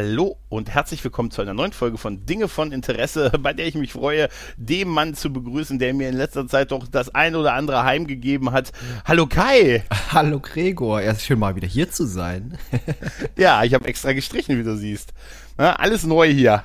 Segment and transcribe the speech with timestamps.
[0.00, 3.74] Hallo und herzlich willkommen zu einer neuen Folge von Dinge von Interesse, bei der ich
[3.74, 7.54] mich freue, dem Mann zu begrüßen, der mir in letzter Zeit doch das ein oder
[7.54, 8.70] andere heimgegeben hat.
[9.04, 9.82] Hallo Kai!
[10.12, 12.56] Hallo Gregor, erst schön mal wieder hier zu sein.
[13.36, 15.14] ja, ich habe extra gestrichen, wie du siehst.
[15.58, 16.62] Alles neu hier.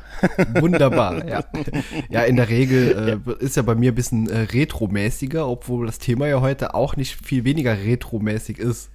[0.54, 1.44] Wunderbar, ja.
[2.10, 5.98] Ja, in der Regel äh, ist ja bei mir ein bisschen äh, retromäßiger, obwohl das
[5.98, 8.92] Thema ja heute auch nicht viel weniger retromäßig ist.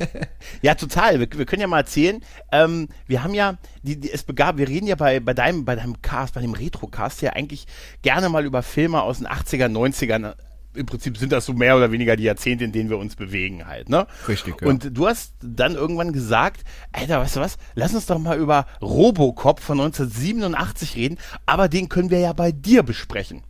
[0.62, 1.20] ja, total.
[1.20, 2.22] Wir, wir, können ja mal erzählen.
[2.52, 5.76] Ähm, wir haben ja, die, die, es begab, wir reden ja bei, bei deinem, bei
[5.76, 7.66] deinem Cast, bei dem Retro-Cast ja eigentlich
[8.00, 10.34] gerne mal über Filme aus den 80er, 90ern
[10.74, 13.66] im Prinzip sind das so mehr oder weniger die Jahrzehnte, in denen wir uns bewegen
[13.66, 14.06] halt, ne?
[14.28, 14.68] Richtig, ja.
[14.68, 18.66] Und du hast dann irgendwann gesagt, Alter, weißt du was, lass uns doch mal über
[18.80, 23.42] Robocop von 1987 reden, aber den können wir ja bei dir besprechen.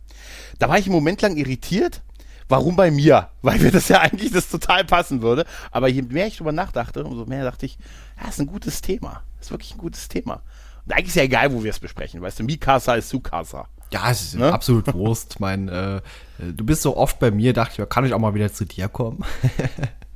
[0.59, 2.01] Da war ich einen Moment lang irritiert,
[2.47, 3.29] warum bei mir?
[3.41, 5.45] Weil mir das ja eigentlich das total passen würde.
[5.71, 7.77] Aber je mehr ich drüber nachdachte, umso mehr dachte ich,
[8.21, 9.23] ja, ist ein gutes Thema.
[9.39, 10.41] Ist wirklich ein gutes Thema.
[10.85, 12.21] Und eigentlich ist ja egal, wo wir es besprechen.
[12.21, 13.67] Weißt du, Mikasa ist Sukasa.
[13.91, 14.51] Ja, es ist ne?
[14.53, 15.39] absolut Wurst.
[15.39, 16.01] mein, äh,
[16.39, 18.87] du bist so oft bei mir, dachte ich, kann ich auch mal wieder zu dir
[18.87, 19.23] kommen?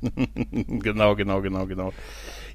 [0.00, 1.92] genau, genau, genau, genau.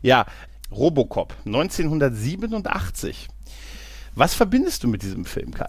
[0.01, 0.25] Ja,
[0.71, 3.27] Robocop 1987.
[4.15, 5.65] Was verbindest du mit diesem Film, Kai?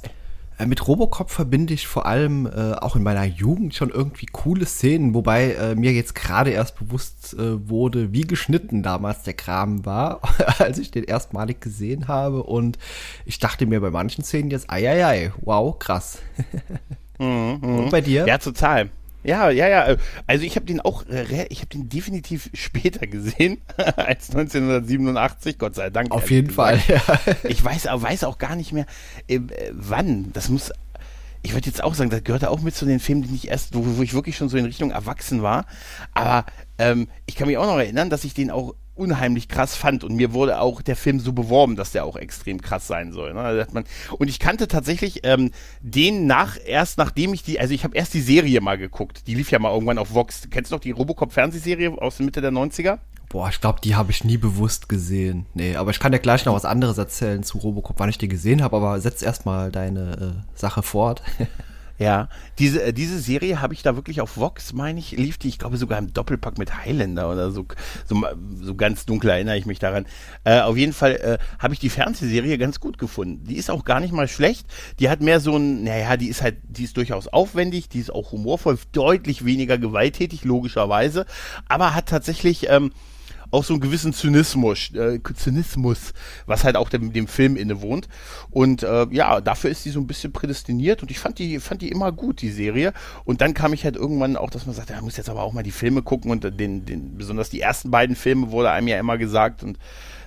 [0.59, 4.67] Äh, mit Robocop verbinde ich vor allem äh, auch in meiner Jugend schon irgendwie coole
[4.67, 9.85] Szenen, wobei äh, mir jetzt gerade erst bewusst äh, wurde, wie geschnitten damals der Kram
[9.85, 10.21] war,
[10.59, 12.43] als ich den erstmalig gesehen habe.
[12.43, 12.79] Und
[13.25, 16.19] ich dachte mir bei manchen Szenen jetzt, ei, ei, ei wow, krass.
[17.19, 17.91] Mhm, Und mhm.
[17.91, 18.27] bei dir?
[18.27, 18.91] Ja, total.
[19.27, 19.97] Ja, ja, ja.
[20.27, 25.75] Also ich habe den auch, äh, ich habe den definitiv später gesehen als 1987, Gott
[25.75, 26.13] sei Dank.
[26.13, 26.81] Auf jeden Fall.
[26.89, 27.01] Ja.
[27.49, 28.87] Ich weiß, weiß auch gar nicht mehr,
[29.29, 29.41] äh,
[29.73, 30.33] wann.
[30.33, 30.73] Das muss,
[31.43, 33.75] ich würde jetzt auch sagen, das gehörte auch mit zu den Filmen, die ich erst,
[33.75, 35.67] wo, wo ich wirklich schon so in Richtung Erwachsen war.
[36.15, 36.47] Aber
[36.79, 40.17] ähm, ich kann mich auch noch erinnern, dass ich den auch unheimlich krass fand und
[40.17, 43.35] mir wurde auch der Film so beworben, dass der auch extrem krass sein soll.
[43.35, 43.41] Ne?
[43.41, 43.85] Also man,
[44.19, 48.15] und ich kannte tatsächlich ähm, den nach erst nachdem ich die, also ich habe erst
[48.15, 49.27] die Serie mal geguckt.
[49.27, 50.49] Die lief ja mal irgendwann auf Vox.
[50.51, 52.99] Kennst du noch die Robocop Fernsehserie aus der Mitte der 90er?
[53.29, 55.47] Boah, ich glaube, die habe ich nie bewusst gesehen.
[55.53, 58.29] Nee, aber ich kann dir gleich noch was anderes erzählen zu Robocop, wann ich die
[58.29, 61.23] gesehen habe, aber setz erstmal deine äh, Sache fort.
[61.99, 65.49] Ja, diese, äh, diese Serie habe ich da wirklich auf Vox, meine ich, lief die,
[65.49, 67.67] ich glaube sogar im Doppelpack mit Highlander oder so,
[68.07, 68.23] so,
[68.61, 70.07] so ganz dunkel erinnere ich mich daran.
[70.45, 73.47] Äh, auf jeden Fall äh, habe ich die Fernsehserie ganz gut gefunden.
[73.47, 74.67] Die ist auch gar nicht mal schlecht.
[74.99, 78.13] Die hat mehr so ein, naja, die ist halt, die ist durchaus aufwendig, die ist
[78.13, 81.25] auch humorvoll, deutlich weniger gewalttätig, logischerweise,
[81.69, 82.93] aber hat tatsächlich, ähm,
[83.51, 86.13] auch so einen gewissen Zynismus, äh, Zynismus,
[86.47, 88.09] was halt auch dem, dem Film innewohnt.
[88.51, 91.83] Und äh, ja, dafür ist die so ein bisschen prädestiniert und ich fand die, fand
[91.83, 92.93] die immer gut, die Serie.
[93.25, 95.53] Und dann kam ich halt irgendwann auch, dass man sagt, ja, muss jetzt aber auch
[95.53, 98.99] mal die Filme gucken und den, den, besonders die ersten beiden Filme wurde einem ja
[98.99, 99.79] immer gesagt und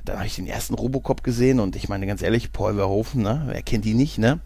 [0.05, 3.43] dann habe ich den ersten Robocop gesehen und ich meine ganz ehrlich, Paul Verhoeven, ne?
[3.47, 4.39] Wer kennt die nicht, ne?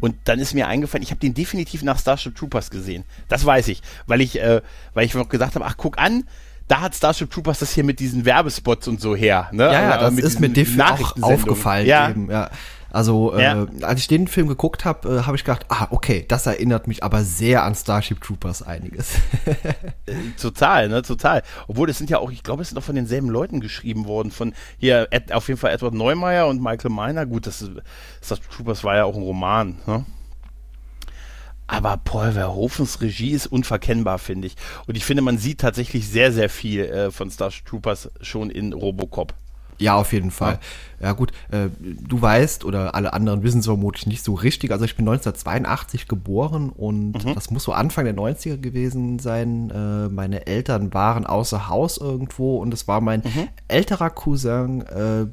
[0.00, 3.04] Und dann ist mir eingefallen, ich habe den definitiv nach Starship Troopers gesehen.
[3.28, 4.62] Das weiß ich, weil ich, äh,
[4.94, 6.24] weil ich noch gesagt habe, ach guck an,
[6.68, 9.48] da hat Starship Troopers das hier mit diesen Werbespots und so her.
[9.52, 9.64] Ne?
[9.64, 11.86] Ja, ja, das mit ist mir definitiv auch aufgefallen.
[11.86, 12.10] Ja.
[12.10, 12.50] Eben, ja.
[12.90, 13.66] Also, äh, ja.
[13.82, 17.02] als ich den Film geguckt habe, äh, habe ich gedacht, ah, okay, das erinnert mich
[17.02, 19.14] aber sehr an Starship Troopers einiges.
[20.06, 21.42] Äh, total, ne, total.
[21.66, 24.30] Obwohl, das sind ja auch, ich glaube, es sind auch von denselben Leuten geschrieben worden,
[24.30, 27.26] von hier Ed, auf jeden Fall Edward Neumeier und Michael Miner.
[27.26, 27.64] Gut, das
[28.22, 30.06] Starship Troopers war ja auch ein Roman, ne?
[31.68, 34.56] Aber Paul Verhoevens Regie ist unverkennbar, finde ich.
[34.86, 38.72] Und ich finde, man sieht tatsächlich sehr, sehr viel äh, von Starship Troopers schon in
[38.72, 39.34] Robocop.
[39.78, 40.58] Ja, auf jeden Fall.
[41.00, 44.72] Ja, ja gut, äh, du weißt oder alle anderen wissen es vermutlich nicht so richtig.
[44.72, 47.34] Also ich bin 1982 geboren und mhm.
[47.34, 49.70] das muss so Anfang der 90er gewesen sein.
[49.70, 53.48] Äh, meine Eltern waren außer Haus irgendwo und es war mein mhm.
[53.68, 55.26] älterer Cousin äh,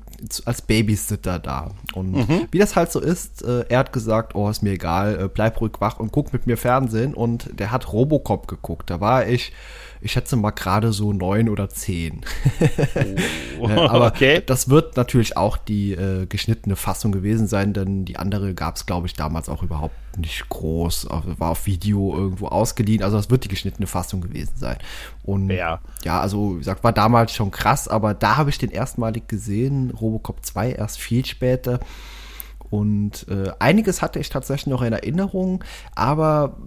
[0.46, 1.72] als Babysitter da.
[1.96, 2.48] Und mhm.
[2.52, 5.60] wie das halt so ist, äh, er hat gesagt, oh, ist mir egal, äh, bleib
[5.60, 7.16] ruhig wach und guck mit mir Fernsehen.
[7.16, 8.92] Und der hat Robocop geguckt.
[8.92, 9.52] Da war ich
[10.02, 12.22] ich schätze mal gerade so neun oder zehn.
[13.60, 13.68] Oh.
[13.70, 14.42] Aber okay.
[14.46, 18.86] das wird natürlich auch die äh, geschnittene Fassung gewesen sein, denn die andere gab es,
[18.86, 21.08] glaube ich, damals auch überhaupt nicht groß.
[21.10, 23.04] War auf Video irgendwo ausgeliehen.
[23.04, 24.78] Also das wird die geschnittene Fassung gewesen sein.
[25.24, 28.72] Und ja, ja also wie gesagt, war damals schon krass, aber da habe ich den
[28.72, 31.80] erstmalig gesehen, Robocop 2 erst viel später.
[32.70, 35.64] Und äh, einiges hatte ich tatsächlich noch in Erinnerung,
[35.94, 36.58] aber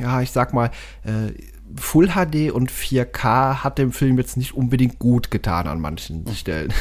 [0.00, 0.70] ja, ich sag mal,
[1.04, 1.32] äh,
[1.76, 6.72] Full HD und 4K hat dem Film jetzt nicht unbedingt gut getan an manchen Stellen.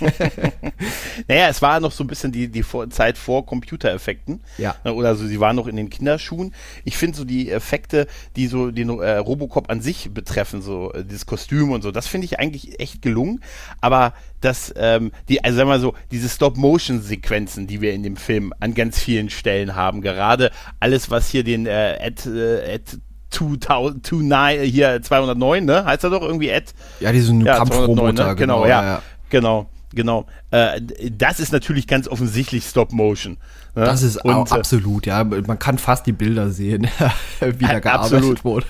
[1.28, 4.40] naja, es war noch so ein bisschen die, die Zeit vor Computereffekten.
[4.58, 4.74] Ja.
[4.84, 6.54] Ne, oder so, sie waren noch in den Kinderschuhen.
[6.84, 8.06] Ich finde so die Effekte,
[8.36, 12.06] die so den äh, Robocop an sich betreffen, so äh, dieses Kostüm und so, das
[12.06, 13.40] finde ich eigentlich echt gelungen.
[13.80, 18.16] Aber das, ähm, die, also sagen wir mal so, diese Stop-Motion-Sequenzen, die wir in dem
[18.16, 20.50] Film an ganz vielen Stellen haben, gerade
[20.80, 22.98] alles, was hier den äh, Ed, äh, Ed
[23.32, 25.84] 2000, 29, hier 209, ne?
[25.84, 26.74] Heißt er doch irgendwie Ed?
[27.00, 28.34] Ja, diesen ja, Kampfroboter, ne?
[28.36, 29.02] genau, genau, ja, ja.
[29.30, 30.26] Genau, genau.
[30.50, 30.80] Äh,
[31.10, 33.38] das ist natürlich ganz offensichtlich Stop Motion.
[33.74, 33.84] Ne?
[33.84, 35.24] Das ist und, äh, absolut, ja.
[35.24, 36.88] Man kann fast die Bilder sehen,
[37.40, 38.44] wie da gearbeitet absolut.
[38.44, 38.66] wurde.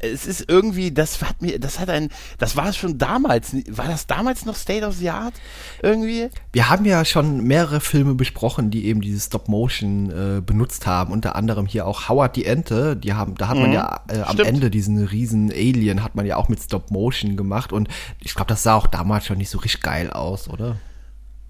[0.00, 2.08] es ist irgendwie, das hat mir, das hat ein,
[2.38, 5.34] das war schon damals, war das damals noch State of the Art?
[5.82, 6.30] Irgendwie?
[6.52, 11.12] Wir haben ja schon mehrere Filme besprochen, die eben dieses Stop Motion äh, benutzt haben.
[11.12, 12.96] Unter anderem hier auch Howard die Ente.
[12.96, 13.74] Die haben, da hat man mhm.
[13.74, 17.74] ja äh, am Ende diesen riesen Alien hat man ja auch mit Stop Motion gemacht
[17.74, 17.88] und
[18.20, 20.17] ich glaube, das sah auch damals schon nicht so richtig geil aus,
[20.48, 20.76] oder?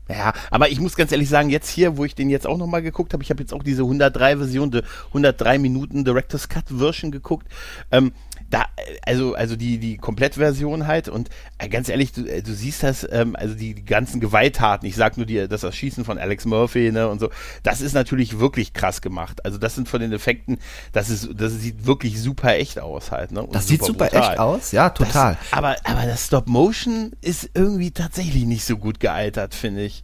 [0.09, 2.83] Ja, aber ich muss ganz ehrlich sagen, jetzt hier, wo ich den jetzt auch nochmal
[2.83, 7.11] geguckt habe, ich habe jetzt auch diese 103 Version, die 103 Minuten Director's Cut Version
[7.11, 7.47] geguckt.
[7.91, 8.13] Ähm,
[8.51, 8.65] da,
[9.03, 11.29] also, also die, die Komplettversion halt und
[11.59, 14.97] äh, ganz ehrlich, du, äh, du siehst das, ähm, also die, die ganzen Gewalttaten, ich
[14.97, 17.29] sag nur dir, das Erschießen von Alex Murphy, ne, und so,
[17.63, 19.45] das ist natürlich wirklich krass gemacht.
[19.45, 20.59] Also das sind von den Effekten,
[20.93, 23.47] das ist, das sieht wirklich super echt aus halt, ne?
[23.53, 24.31] das sieht super brutal.
[24.31, 25.37] echt aus, ja, total.
[25.41, 29.98] Das, aber, aber das Stop Motion ist irgendwie tatsächlich nicht so gut gealtert, finde ich.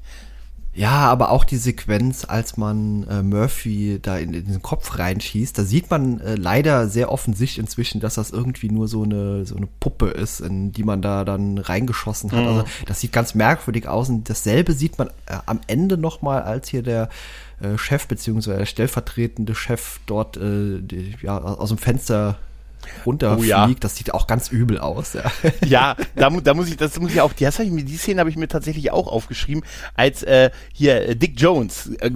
[0.76, 5.56] Ja, aber auch die Sequenz, als man äh, Murphy da in, in, den Kopf reinschießt,
[5.56, 9.54] da sieht man äh, leider sehr offensichtlich inzwischen, dass das irgendwie nur so eine so
[9.54, 12.40] eine Puppe ist, in die man da dann reingeschossen hat.
[12.40, 12.46] Mhm.
[12.48, 16.70] Also das sieht ganz merkwürdig aus und dasselbe sieht man äh, am Ende nochmal, als
[16.70, 17.08] hier der
[17.60, 20.80] äh, Chef beziehungsweise der stellvertretende Chef dort äh,
[21.22, 22.36] ja, aus dem Fenster
[23.04, 23.70] runterfliegt, oh, ja.
[23.80, 25.14] das sieht auch ganz übel aus.
[25.14, 25.24] Ja,
[25.64, 28.36] ja da, da muss ich, das muss ich auch, die, ich die Szene habe ich
[28.36, 29.64] mir tatsächlich auch aufgeschrieben,
[29.94, 32.10] als äh, hier äh, Dick Jones, äh,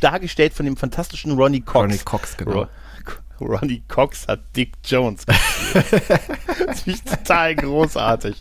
[0.00, 1.84] dargestellt von dem fantastischen Ronnie Cox.
[1.84, 2.52] Ronnie Cox, genau.
[2.52, 2.66] Ro
[3.40, 5.24] Ronnie Cox hat Dick Jones
[6.66, 8.40] das finde ich total großartig.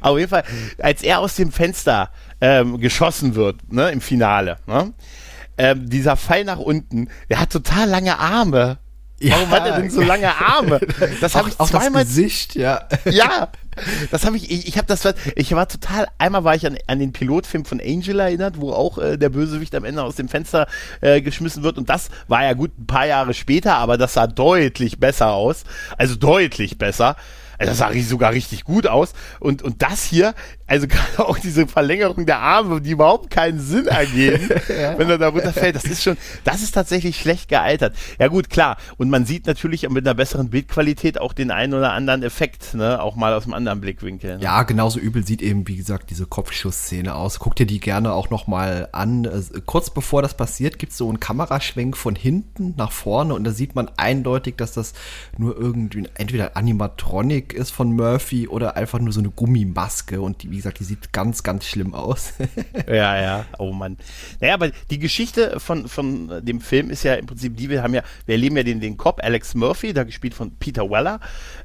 [0.00, 0.44] Auf jeden Fall,
[0.78, 4.92] als er aus dem Fenster ähm, geschossen wird, ne, im Finale, ne,
[5.58, 8.78] ähm, dieser Fall nach unten, der hat total lange Arme.
[9.30, 9.56] Warum ja.
[9.56, 10.80] hat er denn so lange Arme?
[11.20, 12.04] Das habe ich zweimal.
[12.04, 12.88] Das Gesicht, ja.
[13.04, 13.48] Ja,
[14.10, 14.50] das habe ich.
[14.50, 15.02] Ich, ich habe das.
[15.36, 16.08] Ich war total.
[16.18, 19.74] Einmal war ich an, an den Pilotfilm von Angel erinnert, wo auch äh, der Bösewicht
[19.74, 20.66] am Ende aus dem Fenster
[21.00, 21.78] äh, geschmissen wird.
[21.78, 25.64] Und das war ja gut ein paar Jahre später, aber das sah deutlich besser aus.
[25.96, 27.16] Also deutlich besser.
[27.68, 29.12] Also das sah sogar richtig gut aus.
[29.40, 30.34] Und, und das hier,
[30.66, 34.98] also gerade auch diese Verlängerung der Arme, die überhaupt keinen Sinn ergeben, ja.
[34.98, 37.94] wenn er da runterfällt, das ist schon, das ist tatsächlich schlecht gealtert.
[38.18, 38.76] Ja gut, klar.
[38.96, 43.00] Und man sieht natürlich mit einer besseren Bildqualität auch den einen oder anderen Effekt, ne,
[43.02, 44.38] auch mal aus einem anderen Blickwinkel.
[44.38, 44.42] Ne?
[44.42, 47.38] Ja, genauso übel sieht eben, wie gesagt, diese Kopfschussszene aus.
[47.38, 49.28] Guck dir die gerne auch nochmal an.
[49.66, 53.50] Kurz bevor das passiert, gibt es so einen Kameraschwenk von hinten nach vorne und da
[53.50, 54.94] sieht man eindeutig, dass das
[55.38, 60.50] nur irgendwie entweder Animatronic ist von Murphy oder einfach nur so eine Gummimaske und die,
[60.50, 62.34] wie gesagt, die sieht ganz, ganz schlimm aus.
[62.86, 63.96] ja, ja, oh Mann.
[64.40, 67.94] Naja, aber die Geschichte von, von dem Film ist ja im Prinzip die, wir haben
[67.94, 71.20] ja, wir erleben ja den, den Cop Alex Murphy, da gespielt von Peter Weller,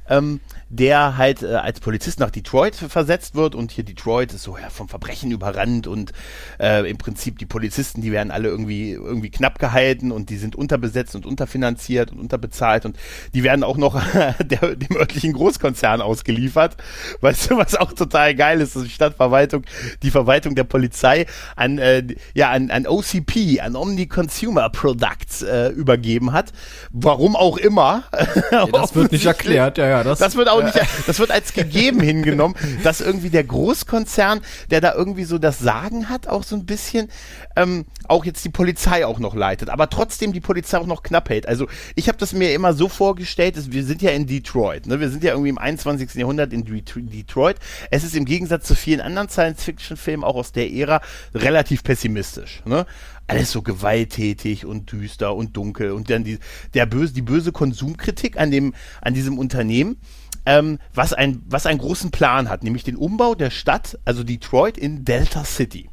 [0.08, 4.58] ähm, der halt äh, als Polizist nach Detroit versetzt wird und hier Detroit ist so
[4.58, 6.12] ja, vom Verbrechen überrannt und
[6.60, 10.56] äh, im Prinzip die Polizisten, die werden alle irgendwie, irgendwie knapp gehalten und die sind
[10.56, 12.98] unterbesetzt und unterfinanziert und unterbezahlt und
[13.34, 14.00] die werden auch noch
[14.44, 16.76] der, dem örtlichen Großkonzern ausgeliefert.
[17.20, 19.64] Weißt du, was auch total geil ist, dass die Stadtverwaltung,
[20.02, 25.68] die Verwaltung der Polizei an, äh, ja, an, an OCP, an Omni Consumer Products äh,
[25.68, 26.52] übergeben hat.
[26.90, 28.04] Warum auch immer.
[28.50, 29.97] Ja, das wird nicht erklärt, ja, ja.
[30.04, 34.40] Das, das wird auch nicht, das wird als gegeben hingenommen, dass irgendwie der Großkonzern,
[34.70, 37.08] der da irgendwie so das Sagen hat, auch so ein bisschen,
[37.56, 41.28] ähm, auch jetzt die Polizei auch noch leitet, aber trotzdem die Polizei auch noch knapp
[41.28, 41.46] hält.
[41.46, 45.00] Also ich habe das mir immer so vorgestellt, dass wir sind ja in Detroit, ne?
[45.00, 46.14] wir sind ja irgendwie im 21.
[46.14, 47.56] Jahrhundert in Detroit.
[47.90, 51.00] Es ist im Gegensatz zu vielen anderen Science-Fiction-Filmen auch aus der Ära
[51.34, 52.62] relativ pessimistisch.
[52.64, 52.86] Ne?
[53.28, 56.38] Alles so gewalttätig und düster und dunkel und dann die,
[56.74, 59.98] der böse, die böse Konsumkritik an dem, an diesem Unternehmen,
[60.46, 64.78] ähm, was ein, was einen großen Plan hat, nämlich den Umbau der Stadt, also Detroit
[64.78, 65.90] in Delta City.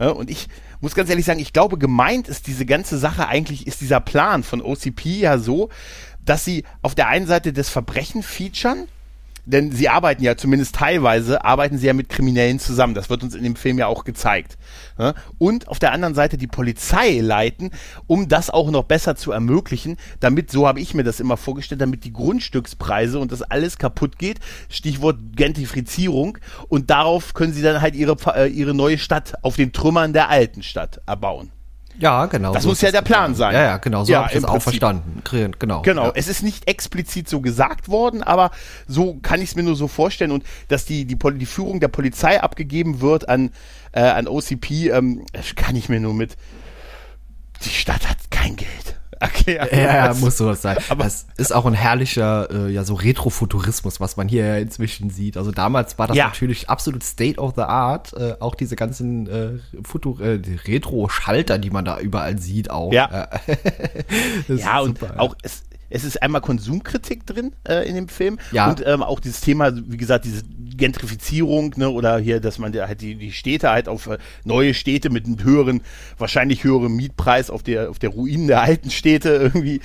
[0.00, 0.48] Ja, und ich
[0.80, 4.42] muss ganz ehrlich sagen, ich glaube, gemeint ist diese ganze Sache eigentlich, ist dieser Plan
[4.42, 5.68] von OCP ja so,
[6.24, 8.88] dass sie auf der einen Seite das Verbrechen featuren,
[9.44, 12.94] denn sie arbeiten ja zumindest teilweise, arbeiten sie ja mit Kriminellen zusammen.
[12.94, 14.58] Das wird uns in dem Film ja auch gezeigt.
[15.38, 17.70] Und auf der anderen Seite die Polizei leiten,
[18.06, 21.80] um das auch noch besser zu ermöglichen, damit, so habe ich mir das immer vorgestellt,
[21.80, 24.40] damit die Grundstückspreise und das alles kaputt geht.
[24.68, 26.38] Stichwort Gentrifizierung.
[26.68, 30.28] Und darauf können sie dann halt ihre, äh, ihre neue Stadt auf den Trümmern der
[30.28, 31.50] alten Stadt erbauen.
[32.00, 32.52] Ja, genau.
[32.54, 33.54] Das so muss ja der Plan sein.
[33.54, 34.04] Ja, ja, genau.
[34.04, 35.22] So ja, habe ich das auch verstanden.
[35.58, 35.82] Genau.
[35.82, 36.06] Genau.
[36.06, 36.12] Ja.
[36.14, 38.50] Es ist nicht explizit so gesagt worden, aber
[38.86, 41.88] so kann ich es mir nur so vorstellen und dass die, die, die Führung der
[41.88, 43.50] Polizei abgegeben wird an,
[43.92, 45.26] äh, an OCP, ähm,
[45.56, 46.36] kann ich mir nur mit.
[47.64, 48.99] Die Stadt hat kein Geld.
[49.40, 50.78] Okay, ja, ja, muss sowas sein.
[50.88, 55.36] Aber es ist auch ein herrlicher, äh, ja, so Retrofuturismus, was man hier inzwischen sieht.
[55.36, 56.26] Also damals war das ja.
[56.28, 58.14] natürlich absolut State of the Art.
[58.14, 59.50] Äh, auch diese ganzen äh,
[59.82, 62.92] Futur äh, Retro-Schalter, die man da überall sieht, auch.
[62.92, 63.28] Ja,
[64.48, 68.70] ja und super, auch es, es ist einmal Konsumkritik drin äh, in dem Film ja.
[68.70, 73.02] und ähm, auch dieses Thema, wie gesagt, diese Gentrifizierung, ne, oder hier, dass man halt
[73.02, 75.82] die, die Städte halt auf äh, neue Städte mit einem höheren,
[76.16, 79.80] wahrscheinlich höheren Mietpreis auf der, auf der Ruinen der alten Städte irgendwie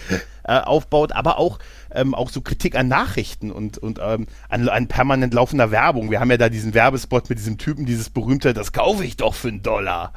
[0.48, 1.60] äh, aufbaut, aber auch,
[1.92, 6.12] ähm, auch so Kritik an Nachrichten und, und ähm, an, an permanent laufender Werbung.
[6.12, 9.34] Wir haben ja da diesen Werbespot mit diesem Typen, dieses berühmte, das kaufe ich doch
[9.34, 10.14] für einen Dollar.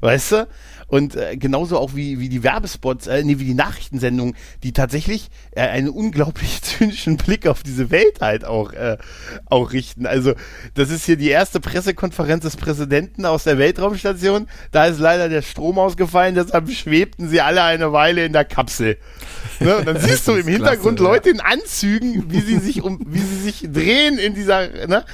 [0.00, 0.48] Weißt du?
[0.92, 5.30] Und äh, genauso auch wie, wie die Werbespots, äh, nee, wie die Nachrichtensendungen, die tatsächlich
[5.52, 8.98] äh, einen unglaublich zynischen Blick auf diese Welt halt auch, äh,
[9.46, 10.04] auch richten.
[10.04, 10.34] Also,
[10.74, 14.48] das ist hier die erste Pressekonferenz des Präsidenten aus der Weltraumstation.
[14.70, 18.98] Da ist leider der Strom ausgefallen, deshalb schwebten sie alle eine Weile in der Kapsel.
[19.60, 19.71] Ne?
[19.78, 23.20] Und dann siehst du im Hintergrund klasse, Leute in Anzügen, wie sie sich um, wie
[23.20, 25.04] sie sich drehen in dieser, ne?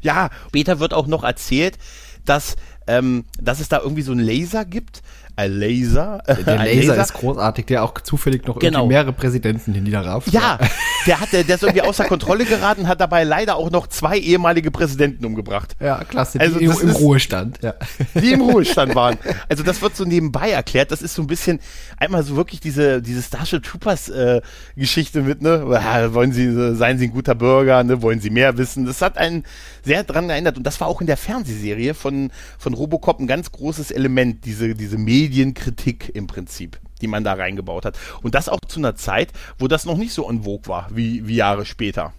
[0.00, 1.78] Ja, später wird auch noch erzählt,
[2.24, 2.56] dass
[2.88, 5.02] ähm, dass es da irgendwie so einen Laser gibt,
[5.38, 6.22] ein Laser.
[6.26, 8.80] Der Laser, Laser, ist großartig, der auch zufällig noch genau.
[8.80, 10.32] irgendwie mehrere Präsidenten niederrafft.
[10.32, 10.58] Ja,
[11.06, 14.18] der hat, der, der ist irgendwie außer Kontrolle geraten, hat dabei leider auch noch zwei
[14.18, 15.76] ehemalige Präsidenten umgebracht.
[15.80, 16.40] Ja, klasse.
[16.40, 17.60] Also die im, im Ruhestand.
[17.62, 17.74] Ja.
[18.14, 19.16] Die im Ruhestand waren.
[19.48, 20.90] Also das wird so nebenbei erklärt.
[20.90, 21.60] Das ist so ein bisschen
[21.96, 24.40] einmal so wirklich diese diese Starship Troopers äh,
[24.76, 25.64] Geschichte mit ne.
[25.70, 28.02] Ja, wollen Sie seien Sie ein guter Bürger, ne?
[28.02, 28.84] Wollen Sie mehr wissen?
[28.84, 29.44] Das hat einen
[29.84, 33.52] sehr dran erinnert und das war auch in der Fernsehserie von von Robocop ein ganz
[33.52, 34.44] großes Element.
[34.44, 37.98] Diese diese Medien Medienkritik im Prinzip, die man da reingebaut hat.
[38.22, 41.26] Und das auch zu einer Zeit, wo das noch nicht so en vogue war, wie,
[41.26, 42.12] wie Jahre später.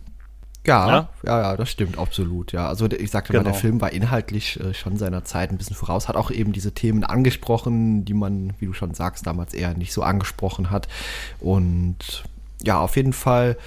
[0.67, 2.51] Ja, ja, ja, ja, das stimmt absolut.
[2.51, 3.43] Ja, also ich sagte genau.
[3.43, 3.59] mal, der.
[3.59, 7.03] Film war inhaltlich äh, schon seiner Zeit ein bisschen voraus, hat auch eben diese Themen
[7.03, 10.87] angesprochen, die man, wie du schon sagst, damals eher nicht so angesprochen hat.
[11.39, 12.23] Und
[12.61, 13.57] ja, auf jeden Fall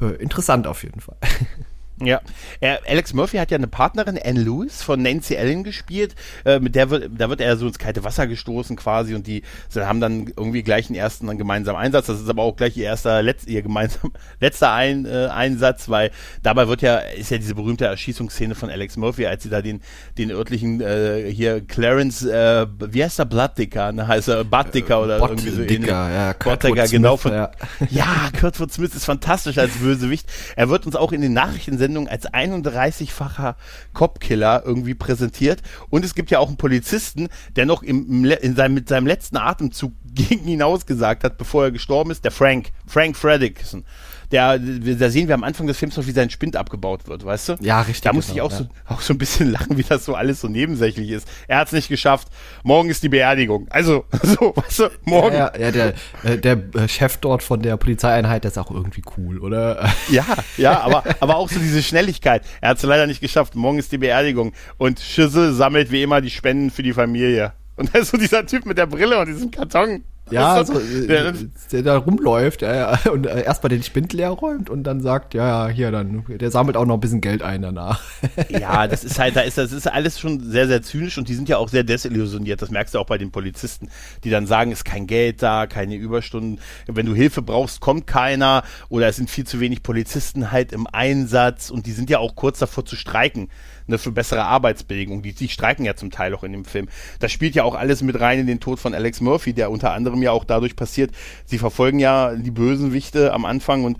[0.00, 1.16] äh, interessant auf jeden Fall.
[2.04, 2.20] Ja,
[2.60, 6.14] er, Alex Murphy hat ja eine Partnerin, Anne Lewis, von Nancy Allen gespielt.
[6.44, 9.42] Äh, mit der wird, da wird er so ins kalte Wasser gestoßen quasi und die
[9.74, 12.06] haben dann irgendwie gleich einen ersten dann gemeinsamen Einsatz.
[12.06, 16.10] Das ist aber auch gleich ihr erster, letz, ihr gemeinsam, letzter Ein, äh, Einsatz, weil
[16.42, 19.80] dabei wird ja, ist ja diese berühmte Erschießungsszene von Alex Murphy, als sie da den,
[20.18, 25.18] den örtlichen, äh, hier Clarence, äh, wie heißt der, Blooddicker, ne, heißt er Buttdicker oder
[25.18, 25.86] Bot irgendwie so ähnlich.
[25.86, 27.16] Ja, Kurtdicker, genau.
[27.16, 27.50] Von, ja.
[27.90, 30.26] ja, Kurtwood Smith ist fantastisch als Bösewicht.
[30.56, 33.56] Er wird uns auch in den Nachrichten Sendung als 31-facher
[33.92, 35.62] Cop-Killer irgendwie präsentiert.
[35.90, 39.36] Und es gibt ja auch einen Polizisten, der noch im, in seinem, mit seinem letzten
[39.36, 43.84] Atemzug gegen ihn ausgesagt hat, bevor er gestorben ist, der Frank, Frank Fredrickson
[44.32, 47.50] der, da sehen wir am Anfang des Films noch, wie sein Spind abgebaut wird, weißt
[47.50, 47.56] du?
[47.60, 48.00] Ja, richtig.
[48.00, 48.64] Da musste genau, ich auch, ja.
[48.88, 51.28] so, auch so ein bisschen lachen, wie das so alles so nebensächlich ist.
[51.48, 52.28] Er hat es nicht geschafft.
[52.62, 53.66] Morgen ist die Beerdigung.
[53.70, 55.36] Also, so, weißt du, morgen.
[55.36, 59.02] Ja, ja der, äh, der äh, Chef dort von der Polizeieinheit, der ist auch irgendwie
[59.16, 59.90] cool, oder?
[60.10, 62.42] Ja, ja, aber, aber auch so diese Schnelligkeit.
[62.60, 63.54] Er hat es leider nicht geschafft.
[63.54, 64.52] Morgen ist die Beerdigung.
[64.78, 67.52] Und Schüssel sammelt wie immer die Spenden für die Familie.
[67.76, 70.04] Und da ist so dieser Typ mit der Brille und diesem Karton.
[70.30, 71.34] Ja, so, der,
[71.72, 75.34] der, da rumläuft ja, ja, und äh, erstmal den Spind leer räumt und dann sagt,
[75.34, 78.00] ja, ja, hier dann, der sammelt auch noch ein bisschen Geld ein danach.
[78.48, 81.34] Ja, das ist halt, da ist das ist alles schon sehr, sehr zynisch und die
[81.34, 82.62] sind ja auch sehr desillusioniert.
[82.62, 83.88] Das merkst du auch bei den Polizisten,
[84.24, 86.60] die dann sagen, es ist kein Geld da, keine Überstunden.
[86.86, 90.86] Wenn du Hilfe brauchst, kommt keiner oder es sind viel zu wenig Polizisten halt im
[90.86, 93.48] Einsatz und die sind ja auch kurz davor zu streiken
[93.86, 95.22] ne, für bessere Arbeitsbedingungen.
[95.22, 96.88] Die, die streiken ja zum Teil auch in dem Film.
[97.20, 99.92] Das spielt ja auch alles mit rein in den Tod von Alex Murphy, der unter
[99.92, 101.12] anderem ja auch dadurch passiert,
[101.44, 103.98] sie verfolgen ja die Bösenwichte am Anfang und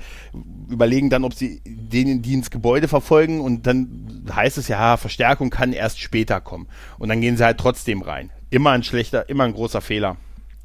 [0.68, 5.50] überlegen dann, ob sie denen, die ins Gebäude verfolgen und dann heißt es ja, Verstärkung
[5.50, 6.68] kann erst später kommen.
[6.98, 8.30] Und dann gehen sie halt trotzdem rein.
[8.50, 10.16] Immer ein schlechter, immer ein großer Fehler.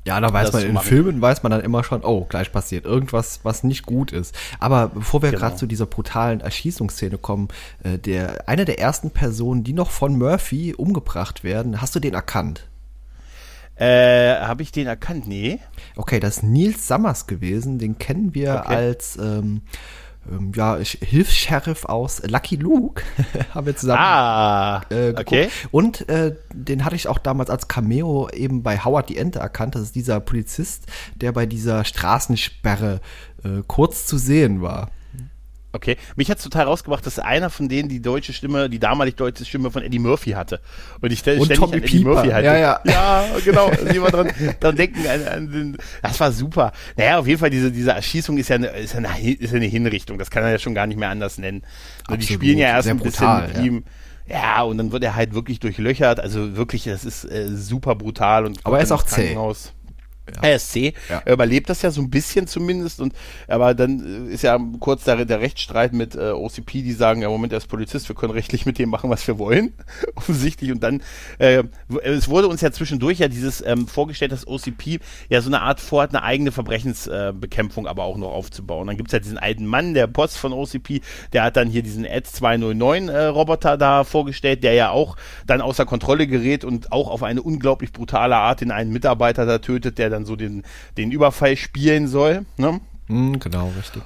[0.08, 3.42] Ja, da weiß man, in Filmen weiß man dann immer schon, oh, gleich passiert irgendwas,
[3.44, 4.34] was nicht gut ist.
[4.58, 5.42] Aber bevor wir genau.
[5.42, 7.50] gerade zu dieser brutalen Erschießungsszene kommen,
[7.84, 12.14] äh, der, eine der ersten Personen, die noch von Murphy umgebracht werden, hast du den
[12.14, 12.70] erkannt?
[13.76, 15.28] Äh, habe ich den erkannt?
[15.28, 15.60] Nee.
[15.98, 18.76] Okay, das ist Nils Sammers gewesen, den kennen wir okay.
[18.76, 19.60] als, ähm,
[20.32, 23.04] ähm, ja, Hilfs-Sheriff aus Lucky Luke
[23.54, 25.50] haben wir zusammen ah, äh, okay.
[25.72, 29.76] Und äh, den hatte ich auch damals als Cameo eben bei Howard die Ente erkannt.
[29.76, 33.02] Das ist dieser Polizist, der bei dieser Straßensperre
[33.44, 34.90] äh, kurz zu sehen war.
[35.74, 39.16] Okay, mich hat es total rausgebracht, dass einer von denen die deutsche Stimme, die damalig
[39.16, 40.62] deutsche Stimme von Eddie Murphy hatte.
[41.02, 42.10] Und ich stelle ständig Tommy an Eddie Pieper.
[42.10, 42.46] Murphy hatte.
[42.46, 42.82] Ja, ja.
[42.86, 43.68] ja genau.
[43.68, 46.72] War dran, dran denken an, an den, das war super.
[46.96, 49.58] Naja, auf jeden Fall, diese, diese Erschießung ist ja, eine, ist, ja eine, ist ja
[49.58, 50.18] eine Hinrichtung.
[50.18, 51.64] Das kann er ja schon gar nicht mehr anders nennen.
[52.08, 53.84] Also die spielen ja erst Sehr ein brutal, bisschen mit ihm.
[54.30, 56.20] Ja, und dann wird er halt wirklich durchlöchert.
[56.20, 58.46] Also wirklich, das ist äh, super brutal.
[58.46, 59.34] Und Aber er ist auch zäh.
[59.34, 59.74] Krankenhaus.
[60.42, 61.22] Er ist C, Ja.
[61.26, 63.14] er überlebt das ja so ein bisschen zumindest und
[63.48, 67.30] aber dann äh, ist ja kurz der, der Rechtsstreit mit äh, OCP, die sagen, ja
[67.30, 69.74] Moment, er ist Polizist, wir können rechtlich mit dem machen, was wir wollen,
[70.16, 71.02] offensichtlich und dann
[71.40, 71.64] äh,
[72.04, 75.80] es wurde uns ja zwischendurch ja dieses ähm, vorgestellt, dass OCP ja so eine Art
[75.80, 78.88] vorhat, eine eigene Verbrechensbekämpfung äh, aber auch noch aufzubauen.
[78.88, 81.02] Dann gibt's ja diesen alten Mann, der Boss von OCP,
[81.34, 85.16] der hat dann hier diesen Ad 209 äh, Roboter da vorgestellt, der ja auch
[85.46, 89.60] dann außer Kontrolle gerät und auch auf eine unglaublich brutale Art den einen Mitarbeiter da
[89.60, 90.64] tötet, der dann so den,
[90.98, 92.46] den Überfall spielen soll.
[92.58, 92.80] Ne?
[93.08, 94.04] Hm, genau, richtig.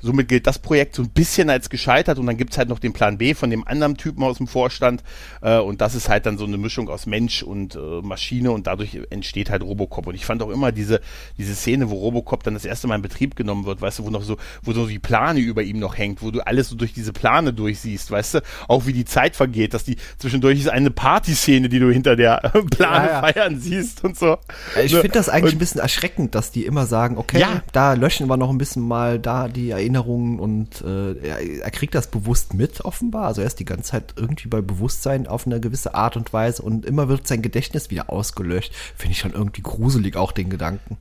[0.00, 2.92] Somit gilt das Projekt so ein bisschen als gescheitert und dann gibt's halt noch den
[2.92, 5.02] Plan B von dem anderen Typen aus dem Vorstand
[5.42, 8.66] äh, und das ist halt dann so eine Mischung aus Mensch und äh, Maschine und
[8.66, 11.00] dadurch entsteht halt Robocop und ich fand auch immer diese,
[11.36, 14.10] diese Szene, wo Robocop dann das erste Mal in Betrieb genommen wird, weißt du, wo
[14.10, 16.92] noch so, wo so die Plane über ihm noch hängt, wo du alles so durch
[16.92, 20.90] diese Plane durchsiehst, weißt du, auch wie die Zeit vergeht, dass die zwischendurch ist eine
[20.90, 22.38] Partyszene, die du hinter der
[22.70, 23.20] Plane Ja, ja.
[23.32, 24.38] feiern siehst und so.
[24.82, 25.00] Ich Ne?
[25.00, 27.62] finde das eigentlich Und- ein bisschen erschreckend, dass die immer sagen, okay, Ja.
[27.72, 31.94] da löschen wir noch ein bisschen mal da die Erinnerungen und äh, er, er kriegt
[31.94, 33.26] das bewusst mit, offenbar.
[33.26, 36.62] Also er ist die ganze Zeit irgendwie bei Bewusstsein auf eine gewisse Art und Weise
[36.62, 38.72] und immer wird sein Gedächtnis wieder ausgelöscht.
[38.96, 40.98] Finde ich schon irgendwie gruselig, auch den Gedanken.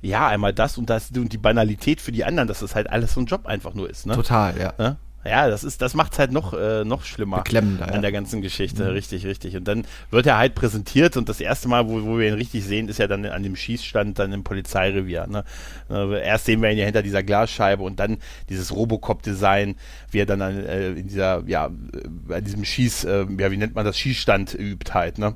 [0.00, 3.14] Ja, einmal das und das und die Banalität für die anderen, dass das halt alles
[3.14, 4.14] so ein Job einfach nur ist, ne?
[4.14, 4.72] Total, ja.
[4.78, 4.96] Ne?
[5.24, 7.38] Ja, das ist, das macht's halt noch, äh, noch schlimmer.
[7.38, 8.00] Beklemmender, An ja.
[8.00, 9.54] der ganzen Geschichte, richtig, richtig.
[9.54, 12.64] Und dann wird er halt präsentiert und das erste Mal, wo, wo wir ihn richtig
[12.64, 15.26] sehen, ist ja dann an dem Schießstand dann im Polizeirevier.
[15.26, 15.44] Ne?
[15.90, 18.16] Äh, erst sehen wir ihn ja hinter dieser Glasscheibe und dann
[18.48, 19.76] dieses Robocop-Design,
[20.10, 21.70] wie er dann an, äh, in dieser, ja, äh,
[22.08, 25.34] bei diesem Schieß, äh, ja, wie nennt man das, Schießstand übt halt, ne?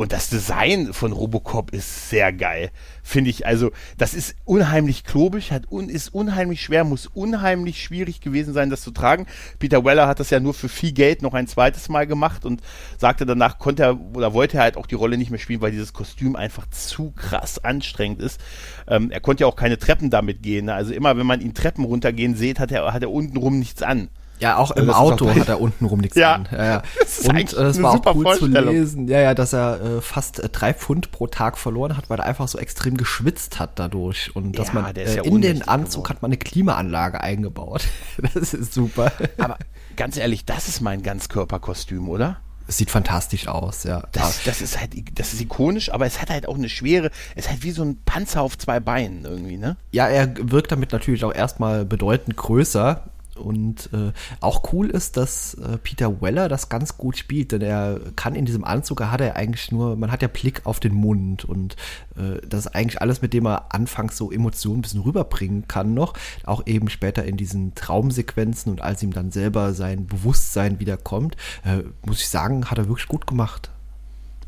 [0.00, 2.70] Und das Design von Robocop ist sehr geil.
[3.02, 8.22] Finde ich, also, das ist unheimlich klobig, hat un, ist unheimlich schwer, muss unheimlich schwierig
[8.22, 9.26] gewesen sein, das zu tragen.
[9.58, 12.62] Peter Weller hat das ja nur für viel Geld noch ein zweites Mal gemacht und
[12.96, 15.72] sagte danach, konnte er oder wollte er halt auch die Rolle nicht mehr spielen, weil
[15.72, 18.40] dieses Kostüm einfach zu krass anstrengend ist.
[18.88, 20.64] Ähm, er konnte ja auch keine Treppen damit gehen.
[20.64, 20.72] Ne?
[20.72, 24.08] Also immer, wenn man ihn Treppen runtergehen sieht, hat er, hat er untenrum nichts an.
[24.40, 26.34] Ja, auch im Auto hat er untenrum nichts Ja.
[26.34, 26.48] an.
[26.50, 26.82] Ja, ja.
[27.28, 30.00] Und äh, es eine war super auch cool zu lesen, ja, ja, dass er äh,
[30.00, 33.78] fast äh, drei Pfund pro Tag verloren hat, weil er einfach so extrem geschwitzt hat
[33.78, 34.34] dadurch.
[34.34, 36.08] Und dass Ja, man der ist äh, ja in den Anzug geworden.
[36.16, 37.82] hat man eine Klimaanlage eingebaut.
[38.34, 39.12] Das ist super.
[39.38, 39.56] Aber
[39.96, 42.38] ganz ehrlich, das ist mein Ganzkörperkostüm, oder?
[42.68, 44.04] Es sieht fantastisch aus, ja.
[44.12, 47.46] Das, das ist halt, das ist ikonisch, aber es hat halt auch eine schwere, es
[47.46, 49.76] ist halt wie so ein Panzer auf zwei Beinen irgendwie, ne?
[49.90, 53.02] Ja, er wirkt damit natürlich auch erstmal bedeutend größer.
[53.40, 58.00] Und äh, auch cool ist, dass äh, Peter Weller das ganz gut spielt, denn er
[58.16, 60.94] kann in diesem Anzug, er hat er eigentlich nur, man hat ja Blick auf den
[60.94, 61.76] Mund und
[62.16, 65.94] äh, das ist eigentlich alles, mit dem er anfangs so Emotionen ein bisschen rüberbringen kann
[65.94, 71.36] noch, auch eben später in diesen Traumsequenzen und als ihm dann selber sein Bewusstsein wiederkommt,
[71.64, 73.70] äh, muss ich sagen, hat er wirklich gut gemacht.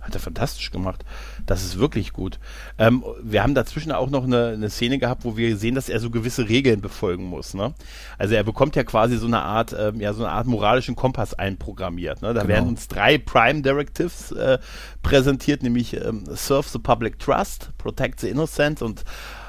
[0.02, 1.04] Hat er fantastisch gemacht.
[1.46, 2.40] Das ist wirklich gut.
[2.76, 6.00] Ähm, wir haben dazwischen auch noch eine, eine Szene gehabt, wo wir sehen, dass er
[6.00, 7.54] so gewisse Regeln befolgen muss.
[7.54, 7.72] Ne?
[8.18, 11.34] Also er bekommt ja quasi so eine Art, ähm, ja, so eine Art moralischen Kompass
[11.34, 12.20] einprogrammiert.
[12.20, 12.34] Ne?
[12.34, 12.48] Da Genau.
[12.52, 14.58] werden uns drei Prime Directives äh,
[15.02, 19.04] präsentiert, nämlich ähm, Serve the Public Trust, Protect the Innocent und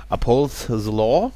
[0.10, 1.32] Uphold the Law.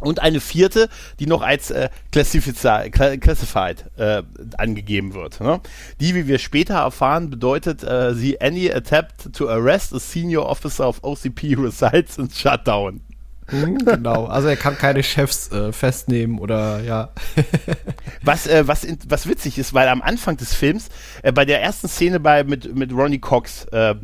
[0.00, 4.22] Und eine vierte, die noch als äh, Classified äh,
[4.56, 5.40] angegeben wird.
[5.40, 5.60] Ne?
[6.00, 10.88] Die, wie wir später erfahren, bedeutet äh, sie any attempt to arrest a senior officer
[10.88, 13.00] of OCP resides in Shutdown.
[13.50, 17.10] genau, also er kann keine Chefs äh, festnehmen oder ja.
[18.22, 20.88] Was, äh, was, in, was witzig ist, weil am Anfang des Films,
[21.22, 23.94] äh, bei der ersten Szene bei, mit, mit Ronnie Cox, äh,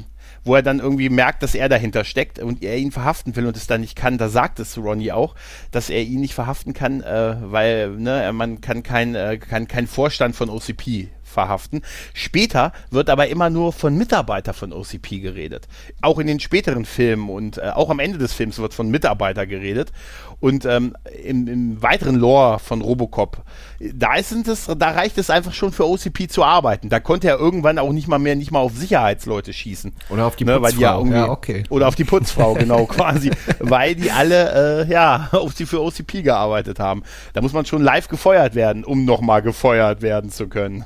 [0.47, 3.57] wo er dann irgendwie merkt, dass er dahinter steckt und er ihn verhaften will und
[3.57, 5.35] es dann nicht kann, da sagt es Ronnie auch,
[5.73, 9.87] dass er ihn nicht verhaften kann, äh, weil ne, man kann kein, äh, kann kein
[9.87, 11.83] Vorstand von OCP verhaften.
[12.15, 15.69] Später wird aber immer nur von Mitarbeiter von OCP geredet.
[16.01, 19.47] Auch in den späteren Filmen und äh, auch am Ende des Films wird von Mitarbeiter
[19.47, 19.93] geredet.
[20.39, 23.39] Und ähm, im, im, weiteren Lore von Robocop,
[23.81, 26.91] da, ist es, da reicht es einfach schon für OCP zu arbeiten.
[26.91, 29.95] Da konnte er irgendwann auch nicht mal mehr, nicht mal auf Sicherheitsleute schießen.
[30.11, 31.05] Oder auf die ne, Putzfrau.
[31.05, 31.65] Die ja, ja, okay.
[31.71, 33.31] Oder auf die Putzfrau, genau, quasi.
[33.61, 37.03] Weil die alle, äh, ja, auf sie für OCP gearbeitet haben.
[37.33, 40.85] Da muss man schon live gefeuert werden, um nochmal gefeuert werden zu können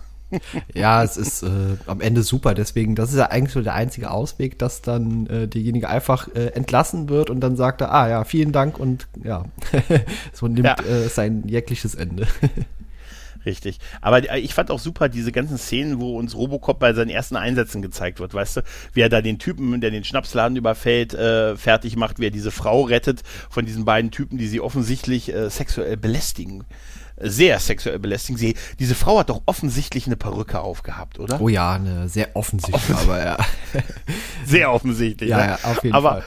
[0.75, 2.55] ja, es ist äh, am Ende super.
[2.55, 6.49] Deswegen, das ist ja eigentlich so der einzige Ausweg, dass dann äh, derjenige einfach äh,
[6.49, 9.45] entlassen wird und dann sagt er, ah ja, vielen Dank und ja,
[10.33, 10.77] so nimmt ja.
[10.85, 12.27] Äh, sein jegliches Ende.
[13.47, 13.79] Richtig.
[14.03, 17.81] Aber ich fand auch super diese ganzen Szenen, wo uns Robocop bei seinen ersten Einsätzen
[17.81, 18.63] gezeigt wird, weißt du?
[18.93, 22.51] Wie er da den Typen, der den Schnapsladen überfällt, äh, fertig macht, wie er diese
[22.51, 26.65] Frau rettet von diesen beiden Typen, die sie offensichtlich äh, sexuell belästigen
[27.21, 28.39] sehr sexuell belästigen.
[28.39, 31.41] Sie, diese Frau hat doch offensichtlich eine Perücke aufgehabt, oder?
[31.41, 33.37] Oh ja, eine sehr offensichtliche, aber ja.
[34.47, 35.31] sehr offensichtlich.
[35.31, 35.47] Ja, ne?
[35.47, 36.25] ja auf jeden aber, Fall.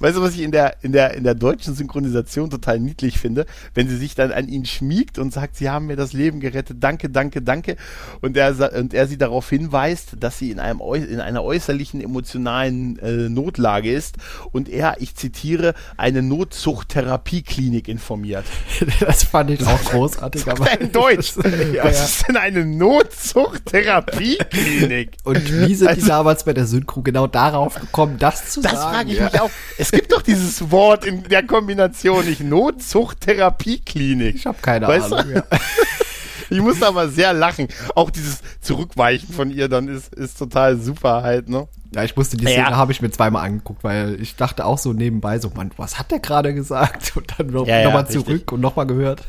[0.00, 3.46] Weißt du, was ich in der, in der, in der deutschen Synchronisation total niedlich finde?
[3.74, 6.76] Wenn sie sich dann an ihn schmiegt und sagt, sie haben mir das Leben gerettet,
[6.80, 7.74] danke, danke, danke.
[8.20, 12.98] Und er, und er sie darauf hinweist, dass sie in einem, in einer äußerlichen emotionalen
[12.98, 14.16] äh, Notlage ist
[14.52, 18.44] und er, ich zitiere, eine Notzuchttherapieklinik informiert.
[19.00, 20.46] Das fand ich auch großartig.
[20.48, 21.34] aber in Deutsch.
[21.72, 22.04] ja, was ja.
[22.04, 25.16] ist denn eine Notzuchttherapieklinik?
[25.24, 28.72] Und wie sind also, die damals bei der Synchro genau darauf gekommen, das zu das
[28.72, 28.84] sagen?
[28.84, 29.24] Das frage ich ja.
[29.24, 29.50] mich auch.
[29.78, 32.42] Es es gibt doch dieses Wort in der Kombination nicht.
[32.42, 34.34] Notzucht-Therapieklinik.
[34.34, 35.36] Ich habe keine weißt Ahnung.
[35.36, 35.44] Ja.
[36.50, 37.68] ich musste aber sehr lachen.
[37.94, 41.68] Auch dieses Zurückweichen von ihr dann ist, ist total super halt, ne?
[41.94, 42.76] Ja, ich musste die Szene ja.
[42.76, 46.10] habe ich mir zweimal angeguckt, weil ich dachte auch so nebenbei so, Mann, was hat
[46.10, 47.16] der gerade gesagt?
[47.16, 48.52] Und dann noch, ja, nochmal zurück richtig.
[48.52, 49.22] und nochmal gehört.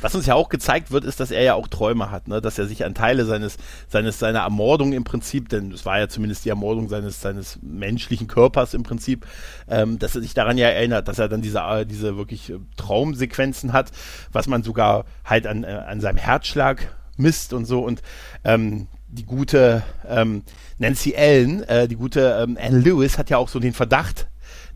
[0.00, 2.40] Was uns ja auch gezeigt wird, ist, dass er ja auch Träume hat, ne?
[2.42, 3.56] dass er sich an Teile seines,
[3.88, 8.26] seines, seiner Ermordung im Prinzip, denn es war ja zumindest die Ermordung seines, seines menschlichen
[8.26, 9.26] Körpers im Prinzip,
[9.68, 13.72] ähm, dass er sich daran ja erinnert, dass er dann diese, diese wirklich äh, Traumsequenzen
[13.72, 13.92] hat,
[14.30, 18.02] was man sogar halt an, äh, an seinem Herzschlag misst und so und
[18.44, 20.42] ähm, die gute ähm,
[20.78, 24.26] Nancy Allen, äh, die gute ähm, Anne Lewis hat ja auch so den Verdacht,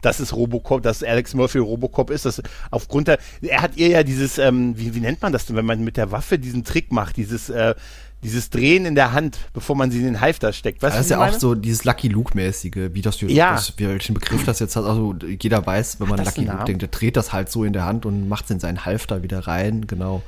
[0.03, 2.25] dass es Robocop, dass Alex Murphy Robocop ist.
[2.25, 5.57] Das aufgrund der, er hat ihr ja dieses, ähm, wie, wie nennt man das denn,
[5.57, 7.75] wenn man mit der Waffe diesen Trick macht, dieses, äh,
[8.23, 10.83] dieses Drehen in der Hand, bevor man sie in den Halfter steckt.
[10.83, 11.33] Weißt das ist ja meine?
[11.33, 13.53] auch so dieses Lucky Luke-mäßige, wie das, ja.
[13.53, 14.85] das, welchen Begriff das jetzt hat.
[14.85, 17.85] Also jeder weiß, wenn man Lucky Luke denkt, der dreht das halt so in der
[17.85, 20.23] Hand und macht es in seinen Halfter wieder rein, genau.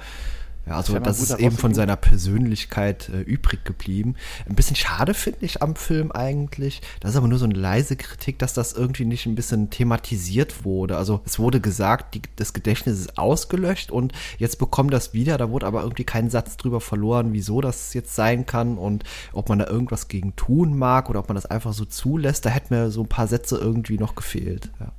[0.70, 4.14] Ja, also das, das ist eben von seiner Persönlichkeit äh, übrig geblieben.
[4.48, 6.80] Ein bisschen schade finde ich am Film eigentlich.
[7.00, 10.64] Das ist aber nur so eine leise Kritik, dass das irgendwie nicht ein bisschen thematisiert
[10.64, 10.96] wurde.
[10.96, 15.38] Also es wurde gesagt, die, das Gedächtnis ist ausgelöscht und jetzt bekommt das wieder.
[15.38, 19.02] Da wurde aber irgendwie kein Satz drüber verloren, wieso das jetzt sein kann und
[19.33, 22.46] ob man da irgendwas gegen tun mag oder ob man das einfach so zulässt.
[22.46, 24.70] Da hätten mir so ein paar Sätze irgendwie noch gefehlt.
[24.78, 24.92] Ja.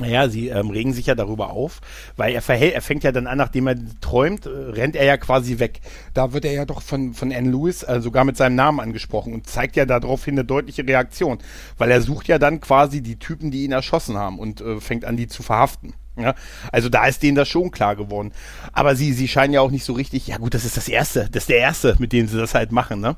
[0.00, 1.80] Naja, sie ähm, regen sich ja darüber auf,
[2.16, 5.16] weil er, verhält, er fängt ja dann an, nachdem er träumt, äh, rennt er ja
[5.16, 5.80] quasi weg.
[6.14, 9.32] Da wird er ja doch von, von Anne Lewis äh, sogar mit seinem Namen angesprochen
[9.32, 11.38] und zeigt ja daraufhin eine deutliche Reaktion,
[11.78, 15.04] weil er sucht ja dann quasi die Typen, die ihn erschossen haben und äh, fängt
[15.04, 15.94] an, die zu verhaften.
[16.16, 16.34] Ja,
[16.70, 18.32] also da ist denen das schon klar geworden.
[18.72, 21.28] Aber sie, sie scheinen ja auch nicht so richtig, ja gut, das ist das Erste,
[21.30, 23.16] das ist der Erste, mit dem sie das halt machen, ne?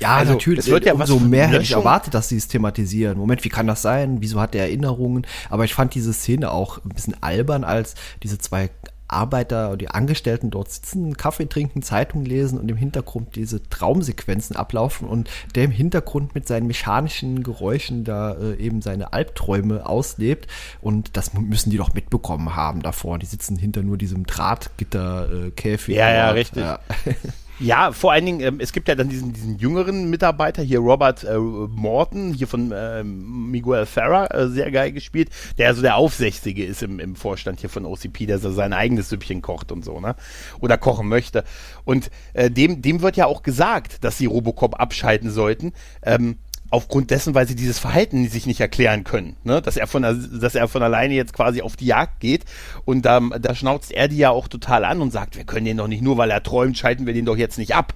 [0.00, 0.66] Ja, also, natürlich.
[0.66, 3.18] Es wird ja umso mehr hätte ich erwartet, dass sie es thematisieren.
[3.18, 4.18] Moment, wie kann das sein?
[4.20, 5.26] Wieso hat er Erinnerungen?
[5.50, 8.70] Aber ich fand diese Szene auch ein bisschen albern, als diese zwei
[9.06, 15.06] Arbeiter, die Angestellten dort sitzen, Kaffee trinken, Zeitung lesen und im Hintergrund diese Traumsequenzen ablaufen
[15.06, 20.48] und der im Hintergrund mit seinen mechanischen Geräuschen da äh, eben seine Albträume auslebt.
[20.80, 23.18] Und das müssen die doch mitbekommen haben davor.
[23.18, 25.94] Die sitzen hinter nur diesem Drahtgitterkäfig.
[25.94, 26.62] Äh, ja, ja, richtig.
[26.62, 26.80] Ja.
[27.64, 31.24] Ja, vor allen Dingen, ähm, es gibt ja dann diesen, diesen jüngeren Mitarbeiter, hier Robert
[31.24, 36.62] äh, Morton, hier von äh, Miguel Ferrer, äh, sehr geil gespielt, der so der Aufsächsige
[36.62, 39.98] ist im, im Vorstand hier von OCP, der so sein eigenes Süppchen kocht und so,
[39.98, 40.14] ne?
[40.60, 41.42] Oder kochen möchte.
[41.86, 45.72] Und äh, dem, dem wird ja auch gesagt, dass sie Robocop abschalten sollten.
[46.02, 46.36] Ähm,
[46.74, 49.62] aufgrund dessen, weil sie dieses Verhalten sich nicht erklären können, ne?
[49.62, 52.44] dass er von dass er von alleine jetzt quasi auf die Jagd geht
[52.84, 55.76] und da, da schnauzt er die ja auch total an und sagt, wir können den
[55.76, 57.94] doch nicht nur, weil er träumt, schalten wir den doch jetzt nicht ab.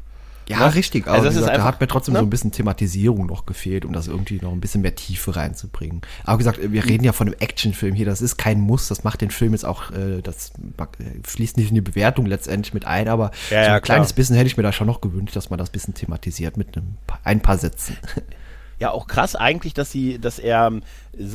[0.49, 0.75] Ja, ne?
[0.75, 1.07] richtig.
[1.07, 2.21] Aber also gesagt, einfach, da hat mir trotzdem ne?
[2.21, 6.01] so ein bisschen Thematisierung noch gefehlt, um das irgendwie noch ein bisschen mehr Tiefe reinzubringen.
[6.25, 8.07] Aber gesagt, wir reden ja von einem Actionfilm hier.
[8.07, 8.89] Das ist kein Muss.
[8.89, 10.53] Das macht den Film jetzt auch, äh, das
[11.25, 13.09] fließt nicht in die Bewertung letztendlich mit ein.
[13.09, 15.51] Aber ja, so ein ja, kleines bisschen hätte ich mir da schon noch gewünscht, dass
[15.51, 17.97] man das bisschen thematisiert mit einem, ein paar Sätzen.
[18.79, 20.73] ja auch krass eigentlich, dass sie, dass er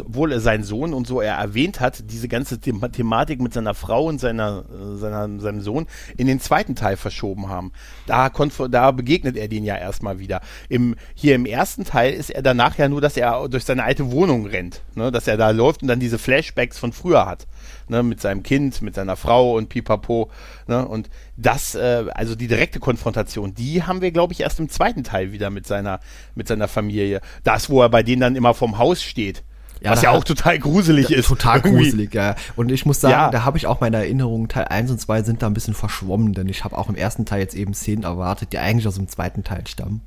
[0.05, 4.05] wohl sein Sohn und so er erwähnt hat, diese ganze The Thematik mit seiner Frau
[4.05, 4.63] und seiner,
[4.95, 7.71] seiner, seinem Sohn in den zweiten Teil verschoben haben.
[8.07, 8.29] Da,
[8.69, 10.41] da begegnet er den ja erstmal wieder.
[10.69, 14.11] Im, hier im ersten Teil ist er danach ja nur, dass er durch seine alte
[14.11, 15.11] Wohnung rennt, ne?
[15.11, 17.47] dass er da läuft und dann diese Flashbacks von früher hat.
[17.87, 18.03] Ne?
[18.03, 20.29] Mit seinem Kind, mit seiner Frau und pipapo.
[20.67, 20.87] Ne?
[20.87, 25.03] Und das, äh, also die direkte Konfrontation, die haben wir, glaube ich, erst im zweiten
[25.03, 25.99] Teil wieder mit seiner,
[26.35, 27.21] mit seiner Familie.
[27.43, 29.43] Das, wo er bei denen dann immer vorm Haus steht
[29.83, 31.27] ja, was ja auch total gruselig ist.
[31.27, 31.83] Total irgendwie.
[31.83, 32.35] gruselig, ja.
[32.55, 33.29] Und ich muss sagen, ja.
[33.29, 36.33] da habe ich auch meine Erinnerungen, Teil 1 und 2 sind da ein bisschen verschwommen,
[36.33, 39.09] denn ich habe auch im ersten Teil jetzt eben Szenen erwartet, die eigentlich aus dem
[39.09, 40.01] zweiten Teil stammen.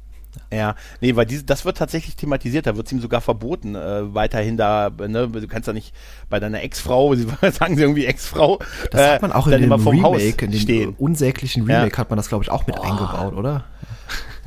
[0.53, 4.15] Ja, nee, weil diese, das wird tatsächlich thematisiert, da wird es ihm sogar verboten, äh,
[4.15, 5.95] weiterhin da, ne, du kannst ja nicht
[6.29, 7.15] bei deiner Ex-Frau,
[7.53, 8.59] sagen sie irgendwie Ex-Frau,
[8.91, 10.95] das äh, hat man auch in dem Remake, in dem stehen.
[10.99, 11.99] unsäglichen Remake ja.
[11.99, 12.83] hat man das, glaube ich, auch mit oh.
[12.83, 13.65] eingebaut, oder?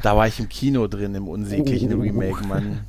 [0.01, 2.01] Da war ich im Kino drin, im unsäglichen oh.
[2.01, 2.85] Remake, Mann.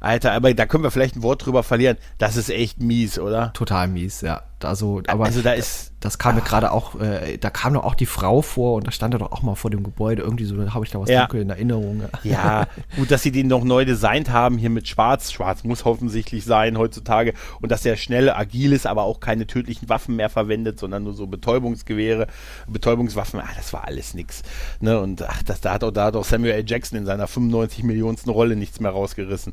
[0.00, 1.96] Alter, aber da können wir vielleicht ein Wort drüber verlieren.
[2.18, 3.52] Das ist echt mies, oder?
[3.52, 4.42] Total mies, ja.
[4.64, 7.94] Also, aber also da ist, das kam mir gerade auch, äh, da kam doch auch
[7.94, 10.22] die Frau vor und da stand er doch auch mal vor dem Gebäude.
[10.22, 11.20] Irgendwie so, da habe ich da was ja.
[11.20, 12.02] dunkel in Erinnerung.
[12.22, 12.66] Ja,
[12.96, 15.32] gut, dass sie den noch neu designt haben, hier mit Schwarz.
[15.32, 17.34] Schwarz muss offensichtlich sein heutzutage.
[17.60, 21.14] Und dass er schnell, agil ist, aber auch keine tödlichen Waffen mehr verwendet, sondern nur
[21.14, 22.26] so Betäubungsgewehre,
[22.66, 23.40] Betäubungswaffen.
[23.40, 24.42] Ah, das war alles nix.
[24.80, 25.00] Ne?
[25.00, 26.64] Und ach, das, da, hat auch, da hat auch Samuel L.
[26.66, 29.52] Jackson in seiner 95 Millionsten Rolle nichts mehr rausgerissen.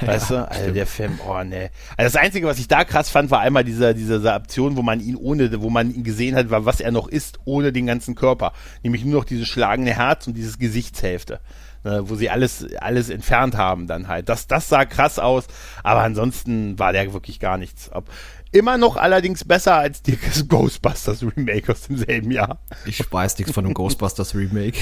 [0.00, 0.50] Weißt ja, du?
[0.50, 1.70] Also der Film, oh ne.
[1.96, 5.00] Also das Einzige, was ich da krass fand, war einmal dieser, dieser Option, wo man
[5.00, 8.14] ihn ohne, wo man ihn gesehen hat, war, was er noch ist, ohne den ganzen
[8.14, 8.52] Körper.
[8.82, 11.40] Nämlich nur noch dieses schlagende Herz und dieses Gesichtshälfte.
[11.82, 14.28] Ne, wo sie alles, alles entfernt haben dann halt.
[14.28, 15.46] Das, das sah krass aus,
[15.82, 17.90] aber ansonsten war der wirklich gar nichts.
[17.92, 18.08] Ob,
[18.52, 20.16] immer noch allerdings besser als die
[20.48, 22.58] Ghostbusters Remake aus demselben Jahr.
[22.86, 24.78] Ich weiß nichts von dem Ghostbusters Remake.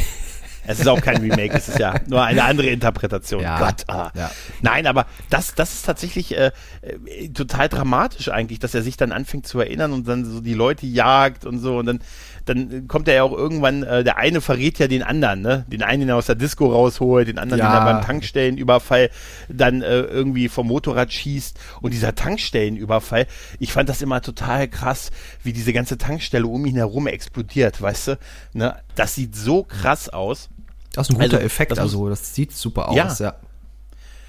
[0.66, 3.42] Es ist auch kein Remake, es ist ja nur eine andere Interpretation.
[3.42, 3.84] Ja, Gott.
[3.88, 4.10] Ah.
[4.14, 4.30] Ja.
[4.60, 9.12] Nein, aber das, das ist tatsächlich äh, äh, total dramatisch eigentlich, dass er sich dann
[9.12, 12.00] anfängt zu erinnern und dann so die Leute jagt und so und dann
[12.44, 15.64] dann kommt er ja auch irgendwann, äh, der eine verrät ja den anderen, ne?
[15.68, 17.68] Den einen, den er aus der Disco rausholt, den anderen, ja.
[17.68, 19.10] den er beim Tankstellenüberfall
[19.48, 21.58] dann äh, irgendwie vom Motorrad schießt.
[21.80, 23.26] Und dieser Tankstellenüberfall,
[23.58, 25.10] ich fand das immer total krass,
[25.42, 28.18] wie diese ganze Tankstelle um ihn herum explodiert, weißt du?
[28.54, 28.76] Ne?
[28.94, 30.48] Das sieht so krass aus.
[30.92, 33.26] Das ist ein guter also, Effekt, das also das sieht super aus, ja.
[33.26, 33.34] ja.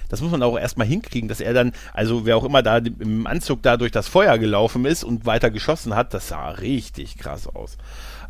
[0.10, 3.26] Das muss man auch erstmal hinkriegen, dass er dann, also wer auch immer da im
[3.26, 7.48] Anzug da durch das Feuer gelaufen ist und weiter geschossen hat, das sah richtig krass
[7.48, 7.78] aus.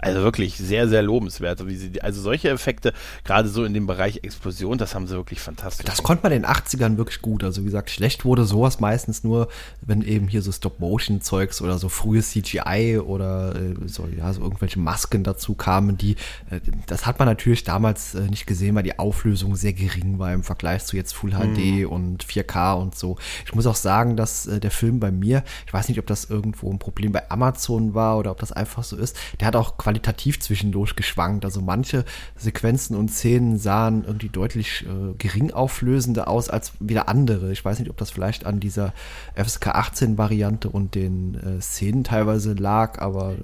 [0.04, 1.64] Also wirklich sehr, sehr lobenswert.
[2.02, 5.86] Also solche Effekte, gerade so in dem Bereich Explosion, das haben sie wirklich fantastisch.
[5.86, 7.44] Das konnte man in den 80ern wirklich gut.
[7.44, 9.48] Also wie gesagt, schlecht wurde sowas meistens nur,
[9.82, 14.80] wenn eben hier so Stop-Motion-Zeugs oder so frühes CGI oder äh, so, ja, so irgendwelche
[14.80, 16.12] Masken dazu kamen, die,
[16.50, 20.34] äh, das hat man natürlich damals äh, nicht gesehen, weil die Auflösung sehr gering war
[20.34, 21.86] im Vergleich zu jetzt Full HD mhm.
[21.88, 23.18] und 4K und so.
[23.46, 26.70] Ich muss auch sagen, dass der Film bei mir, ich weiß nicht, ob das irgendwo
[26.72, 29.93] ein Problem bei Amazon war oder ob das einfach so ist, der hat auch Qualität
[29.94, 31.46] qualitativ zwischendurch geschwankt.
[31.46, 32.04] Also manche
[32.36, 37.52] Sequenzen und Szenen sahen irgendwie deutlich äh, gering auflösender aus als wieder andere.
[37.52, 38.94] Ich weiß nicht, ob das vielleicht an dieser
[39.36, 43.36] FSK 18 Variante und den äh, Szenen teilweise lag, aber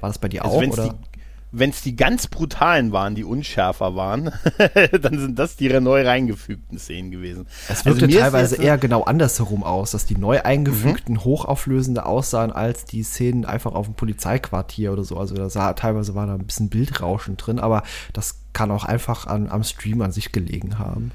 [0.00, 0.62] war das bei dir also auch?
[0.62, 0.88] Oder?
[0.90, 1.17] Die,
[1.50, 4.30] wenn es die ganz brutalen waren, die unschärfer waren,
[5.00, 7.46] dann sind das die neu reingefügten Szenen gewesen.
[7.68, 11.24] Es wirkte also teilweise eher genau andersherum aus, dass die neu eingefügten mhm.
[11.24, 15.16] hochauflösender aussahen als die Szenen einfach auf dem Polizeiquartier oder so.
[15.16, 17.82] Also da sah, teilweise war da ein bisschen Bildrauschen drin, aber
[18.12, 21.12] das kann auch einfach an, am Stream an sich gelegen haben.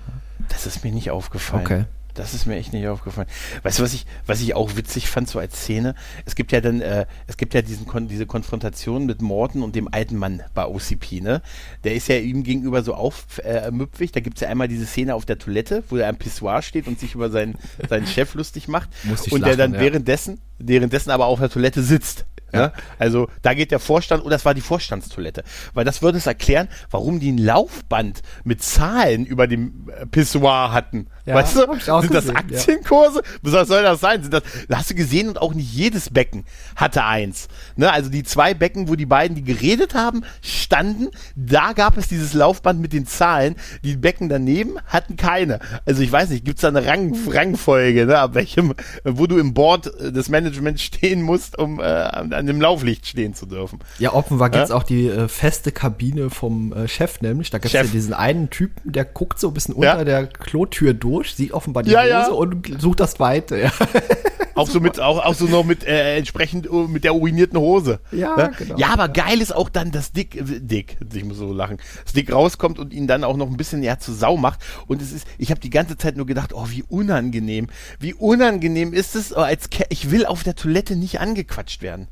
[0.50, 1.66] Das ist mir nicht aufgefallen.
[1.66, 1.86] Okay.
[2.14, 3.28] Das ist mir echt nicht aufgefallen.
[3.64, 5.96] Weißt du, was ich, was ich auch witzig fand, so als Szene?
[6.26, 9.92] Es gibt ja dann, äh, es gibt ja diesen, diese Konfrontation mit Morten und dem
[9.92, 11.42] alten Mann bei OCP, ne?
[11.84, 14.10] Der ist ja ihm gegenüber so aufmüpfig.
[14.10, 16.62] Äh, da gibt es ja einmal diese Szene auf der Toilette, wo er am Pissoir
[16.62, 17.56] steht und sich über seinen,
[17.90, 18.90] seinen Chef lustig macht.
[19.32, 19.80] und der dann ja.
[19.80, 22.26] währenddessen, währenddessen aber auf der Toilette sitzt.
[22.54, 22.72] Ja.
[23.00, 25.44] Also da geht der Vorstand, und das war die Vorstandstoilette.
[25.74, 30.72] Weil das würde es erklären, warum die ein Laufband mit Zahlen über dem äh, Pissoir
[30.72, 31.08] hatten.
[31.26, 32.02] Ja, weißt du?
[32.02, 33.22] Sind das Aktienkurse?
[33.44, 33.54] Ja.
[33.54, 34.22] Was soll das sein?
[34.22, 36.44] Sind das, hast du gesehen und auch nicht jedes Becken
[36.76, 37.48] hatte eins.
[37.76, 37.92] Ne?
[37.92, 42.34] Also die zwei Becken, wo die beiden, die geredet haben, standen, da gab es dieses
[42.34, 43.56] Laufband mit den Zahlen.
[43.84, 45.60] Die Becken daneben hatten keine.
[45.86, 48.18] Also ich weiß nicht, gibt es da eine Rang, Rangfolge, ne?
[48.18, 52.60] ab welchem, wo du im Board äh, des Managements stehen musst, um äh, an dem
[52.60, 53.80] Lauflicht stehen zu dürfen.
[54.00, 54.76] Ja, offenbar gibt es ja?
[54.76, 57.50] auch die äh, feste Kabine vom äh, Chef, nämlich.
[57.50, 60.04] Da gibt es ja diesen einen Typen, der guckt so ein bisschen unter ja?
[60.04, 63.60] der Klotür durch, sieht offenbar die ja, Hose und sucht das Weite.
[63.60, 63.72] Ja.
[64.56, 68.00] auch so mit, auch, auch so noch mit äh, entsprechend uh, mit der urinierten Hose.
[68.12, 68.52] Ja, ne?
[68.58, 68.78] genau.
[68.78, 72.14] Ja, aber geil ist auch dann, dass Dick, äh, Dick, ich muss so lachen, dass
[72.14, 74.60] Dick rauskommt und ihn dann auch noch ein bisschen ja zu Sau macht.
[74.88, 77.68] Und es ist, ich habe die ganze Zeit nur gedacht, oh, wie unangenehm.
[78.00, 82.08] Wie unangenehm ist es, oh, als Ke ich will auf der Toilette nicht angequatscht werden.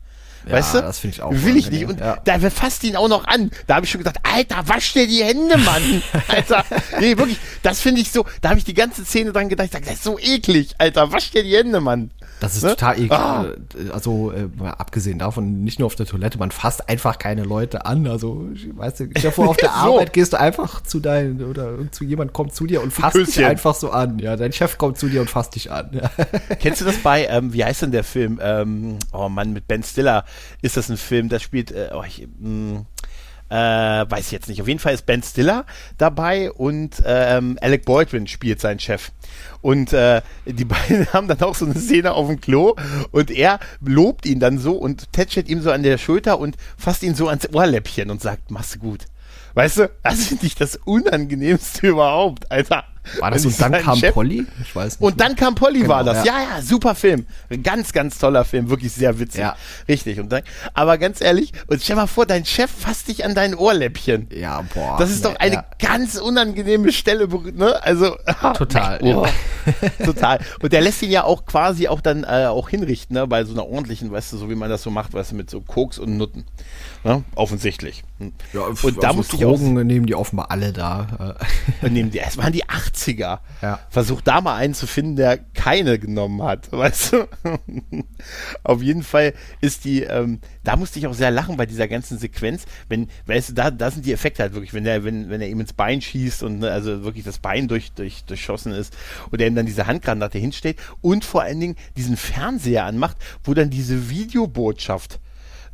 [0.45, 0.81] Ja, weißt du?
[0.81, 1.85] das finde ich auch Will ich nicht.
[1.85, 2.17] Und ja.
[2.23, 3.51] da fasst ihn auch noch an.
[3.67, 6.01] Da habe ich schon gesagt, Alter, wasch dir die Hände, Mann.
[6.27, 6.63] Alter,
[6.99, 9.81] nee, wirklich, das finde ich so, da habe ich die ganze Szene dran gedacht, das
[9.93, 12.11] ist so eklig, Alter, wasch dir die Hände, Mann.
[12.39, 12.69] Das ist Ne?
[12.71, 13.11] total eklig.
[13.11, 13.45] Ah.
[13.75, 17.85] Äh, Also, äh, abgesehen davon, nicht nur auf der Toilette, man fasst einfach keine Leute
[17.85, 18.07] an.
[18.07, 19.75] Also, ich- weißt du, stell dir vor, auf der So.
[19.75, 23.25] Arbeit gehst du einfach zu deinen, oder zu jemand kommt zu dir und fasst dich
[23.25, 23.45] Küsschen.
[23.45, 24.17] einfach so an.
[24.17, 26.01] Ja, dein Chef kommt zu dir und fasst dich an.
[26.59, 28.39] Kennst du das bei, ähm, wie heißt denn der Film?
[28.41, 30.25] Ähm, oh Mann, mit Ben Stiller
[30.61, 32.85] ist das ein Film, das spielt, äh, oh, ich, mh,
[33.51, 34.61] äh, weiß ich jetzt nicht.
[34.61, 35.65] Auf jeden Fall ist Ben Stiller
[35.97, 39.11] dabei und ähm, Alec Baldwin spielt seinen Chef.
[39.61, 42.75] Und äh, die beiden haben dann auch so eine Szene auf dem Klo
[43.11, 47.03] und er lobt ihn dann so und tätschelt ihm so an der Schulter und fasst
[47.03, 49.05] ihn so ans Ohrläppchen und sagt, machst du gut.
[49.53, 52.85] Weißt du, das finde ich das Unangenehmste überhaupt, Alter.
[53.19, 54.45] War das und dann kam Chef- Polly?
[54.61, 55.01] Ich weiß nicht.
[55.05, 56.25] und dann kam Polly Genau, war das.
[56.25, 56.37] ja.
[56.39, 56.57] Ja.
[56.57, 57.25] ja, super Film.
[57.63, 58.69] Ganz, ganz toller Film.
[58.69, 59.41] Wirklich sehr witzig.
[59.41, 59.55] Ja.
[59.87, 60.19] Richtig.
[60.19, 63.55] Und dann, aber ganz ehrlich, und stell mal vor, dein Chef fasst dich an dein
[63.55, 64.27] Ohrläppchen.
[64.31, 64.97] Ja, boah.
[64.99, 65.65] Das ist nee, doch eine ja.
[65.79, 67.81] ganz unangenehme Stelle, ne?
[67.83, 68.15] Also
[68.53, 69.23] Total, ja.
[70.05, 70.39] total.
[70.61, 73.27] Und der lässt ihn ja auch quasi auch dann äh, auch hinrichten, ne?
[73.27, 75.49] Bei so einer ordentlichen, weißt du, so wie man das so macht, weißt du, mit
[75.49, 76.45] so Koks und Nutten,
[77.03, 77.23] ne?
[77.35, 78.03] Offensichtlich.
[78.53, 81.37] Ja, und da also musste ich auch Drogen nehmen die offenbar alle da.
[81.81, 83.39] Äh, nehmen die, es waren die 80er.
[83.61, 83.79] Ja.
[83.89, 87.27] Versuch da mal einen zu finden, der keine genommen hat, weißt du?
[88.63, 92.17] Auf jeden Fall ist die, ähm, da musste ich auch sehr lachen bei dieser ganzen
[92.17, 95.41] Sequenz, wenn, weißt du, da, da sind die Effekte halt wirklich, wenn der, wenn, wenn
[95.41, 98.95] er ihm ins Bein schießt und ne, also wirklich das Bein durch, durch, durchschossen ist
[99.31, 103.53] und er ihm dann diese Handgranate hinsteht und vor allen Dingen diesen Fernseher anmacht, wo
[103.53, 105.19] dann diese Videobotschaft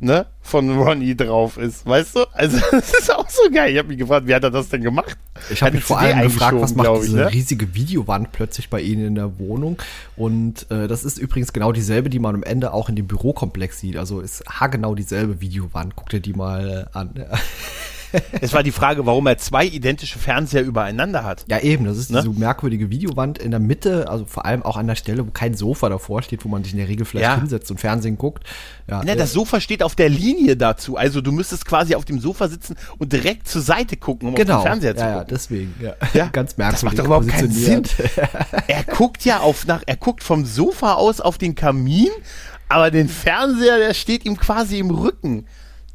[0.00, 2.20] ne, von Ronnie drauf ist, weißt du?
[2.32, 3.72] Also das ist auch so geil.
[3.72, 5.16] Ich habe mich gefragt, wie hat er das denn gemacht?
[5.50, 7.32] Ich habe mich vor CD allem gefragt, was macht ich, diese ne?
[7.32, 9.78] riesige Videowand plötzlich bei Ihnen in der Wohnung?
[10.16, 13.80] Und äh, das ist übrigens genau dieselbe, die man am Ende auch in dem Bürokomplex
[13.80, 13.96] sieht.
[13.96, 15.96] Also ist haargenau dieselbe Videowand.
[15.96, 17.10] Guck dir die mal an.
[18.40, 21.44] Es war die Frage, warum er zwei identische Fernseher übereinander hat.
[21.48, 22.22] Ja, eben, das ist Ne?
[22.22, 25.54] diese merkwürdige Videowand in der Mitte, also vor allem auch an der Stelle, wo kein
[25.54, 27.36] Sofa davor steht, wo man sich in der Regel vielleicht Ja.
[27.36, 28.44] hinsetzt und Fernsehen guckt.
[28.88, 30.96] Ja, Ne, äh, das Sofa steht auf der Linie dazu.
[30.96, 34.56] Also du müsstest quasi auf dem Sofa sitzen und direkt zur Seite gucken, um genau.
[34.56, 35.28] auf den Fernseher zu ja, ja, gucken.
[35.30, 35.74] deswegen.
[35.82, 35.94] Ja.
[36.14, 36.82] Ja, Ganz das merkwürdig.
[36.84, 37.94] macht doch überhaupt keinen positioniert.
[38.68, 42.08] er guckt ja auf nach, er guckt vom Sofa aus auf den Kamin,
[42.68, 45.46] aber den Fernseher, der steht ihm quasi im Rücken.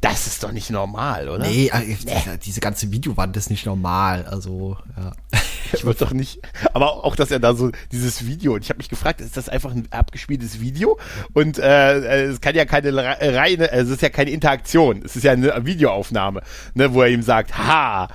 [0.04, 1.46] Das ist doch nicht normal, oder?
[1.46, 4.26] Nee, äh, diese- diese ganze Videowand ist nicht normal.
[4.26, 5.12] Also, ja.
[5.72, 6.38] Ich würde doch nicht.
[6.72, 8.54] Aber auch, dass er da so dieses Video.
[8.54, 10.98] Und ich habe mich gefragt, ist das einfach ein abgespieltes Video?
[11.32, 15.02] Und äh, es kann ja keine re- reine, es ist ja keine Interaktion.
[15.04, 16.42] Es ist ja eine Videoaufnahme,
[16.74, 18.08] ne, wo er ihm sagt, ha.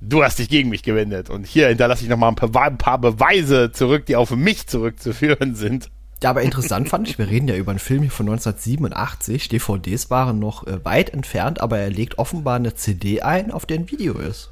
[0.00, 2.98] Du hast dich gegen mich gewendet und hier hinterlasse ich nochmal ein paar, ein paar
[2.98, 5.90] Beweise zurück, die auf mich zurückzuführen sind.
[6.24, 9.50] Ja, aber interessant fand ich, wir reden ja über einen Film hier von 1987.
[9.50, 13.78] DVDs waren noch äh, weit entfernt, aber er legt offenbar eine CD ein, auf der
[13.78, 14.50] ein Video ist.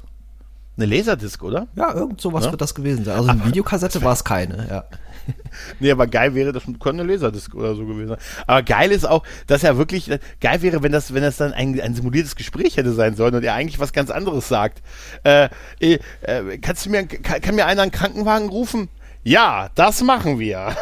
[0.77, 1.65] Eine Laserdisc, oder?
[1.75, 2.51] Ja, irgend sowas Ja.
[2.51, 3.17] wird das gewesen sein.
[3.17, 4.83] Also eine Videokassette war es keine, ja.
[5.79, 8.17] Nee, aber geil wäre, das könnte eine Laserdisc oder so gewesen sein.
[8.45, 11.81] Aber geil ist auch, dass er wirklich, geil wäre, wenn das, wenn das dann ein,
[11.81, 14.83] ein simuliertes Gespräch hätte sein sollen und er eigentlich was ganz anderes sagt.
[15.23, 18.89] Äh, äh, äh, kannst du mir, kann, kann mir einer einen Krankenwagen rufen?
[19.25, 20.59] Ja, das machen wir.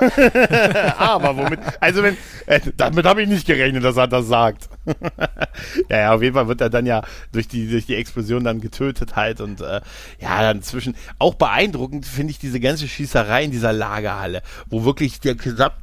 [0.97, 1.59] Aber womit?
[1.79, 4.67] Also wenn, äh, damit habe ich nicht gerechnet, dass er das sagt.
[5.89, 8.59] ja, ja, auf jeden Fall wird er dann ja durch die durch die Explosion dann
[8.59, 9.81] getötet halt und äh,
[10.19, 15.19] ja, dann zwischen auch beeindruckend finde ich diese ganze Schießerei in dieser Lagerhalle, wo wirklich
[15.19, 15.35] der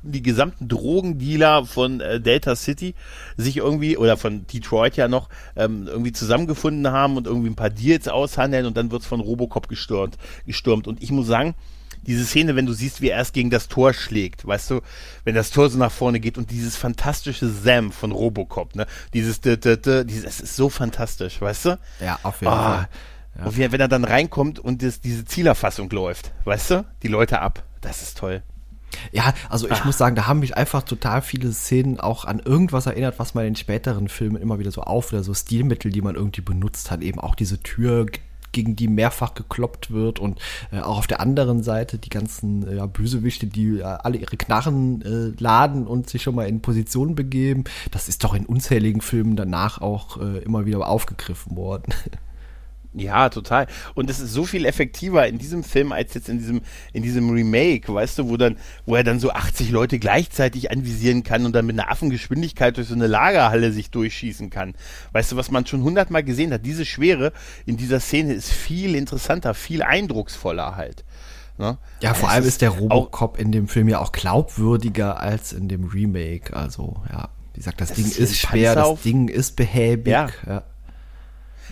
[0.02, 2.96] die gesamten Drogendealer von äh, Delta City
[3.36, 7.70] sich irgendwie oder von Detroit ja noch ähm, irgendwie zusammengefunden haben und irgendwie ein paar
[7.70, 11.54] Deals aushandeln und dann wird's von Robocop gestürmt, gestürmt und ich muss sagen,
[12.08, 14.80] diese Szene, wenn du siehst, wie er erst gegen das Tor schlägt, weißt du,
[15.24, 19.40] wenn das Tor so nach vorne geht und dieses fantastische Sam von Robocop, ne, dieses,
[19.44, 21.78] es ist so fantastisch, weißt du?
[22.00, 22.88] Ja, auf jeden Ah,
[23.34, 23.46] Fall.
[23.46, 27.40] Und wie, wenn er dann reinkommt und das, diese Zielerfassung läuft, weißt du, die Leute
[27.40, 28.42] ab, das ist toll.
[29.12, 32.86] Ja, also ich muss sagen, da haben mich einfach total viele Szenen auch an irgendwas
[32.86, 36.14] erinnert, was man in späteren Filmen immer wieder so auf oder so Stilmittel, die man
[36.14, 38.06] irgendwie benutzt hat, eben auch diese Tür
[38.52, 40.38] gegen die mehrfach gekloppt wird und
[40.72, 44.36] äh, auch auf der anderen Seite die ganzen äh, ja, Bösewichte, die äh, alle ihre
[44.36, 47.64] Knarren äh, laden und sich schon mal in Position begeben.
[47.90, 51.94] Das ist doch in unzähligen Filmen danach auch äh, immer wieder aufgegriffen worden.
[52.94, 53.66] Ja, total.
[53.94, 57.30] Und es ist so viel effektiver in diesem Film als jetzt in diesem, in diesem
[57.30, 61.54] Remake, weißt du, wo dann, wo er dann so 80 Leute gleichzeitig anvisieren kann und
[61.54, 64.74] dann mit einer Affengeschwindigkeit durch so eine Lagerhalle sich durchschießen kann.
[65.12, 67.32] Weißt du, was man schon hundertmal gesehen hat, diese Schwere
[67.66, 71.04] in dieser Szene ist viel interessanter, viel eindrucksvoller halt.
[71.58, 71.76] Ne?
[72.00, 75.68] Ja, vor es allem ist der Robocop in dem Film ja auch glaubwürdiger als in
[75.68, 76.56] dem Remake.
[76.56, 80.12] Also, ja, wie gesagt, das, das Ding ist, ist schwer, das Ding ist behäbig.
[80.12, 80.28] Ja.
[80.46, 80.62] ja.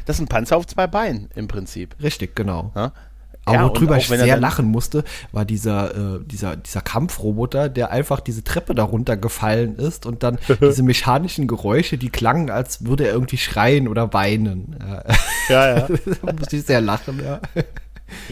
[0.06, 1.94] Das ist ein Panzer auf zwei Beinen im Prinzip.
[2.00, 2.72] Richtig, genau.
[2.74, 2.92] Ja?
[3.44, 8.18] Aber ja, worüber ich sehr lachen musste, war dieser, äh, dieser, dieser Kampfroboter, der einfach
[8.18, 13.12] diese Treppe darunter gefallen ist und dann diese mechanischen Geräusche, die klangen, als würde er
[13.12, 14.76] irgendwie schreien oder weinen.
[15.48, 15.88] Ja, ja.
[16.22, 17.40] da musste ich sehr lachen, ja.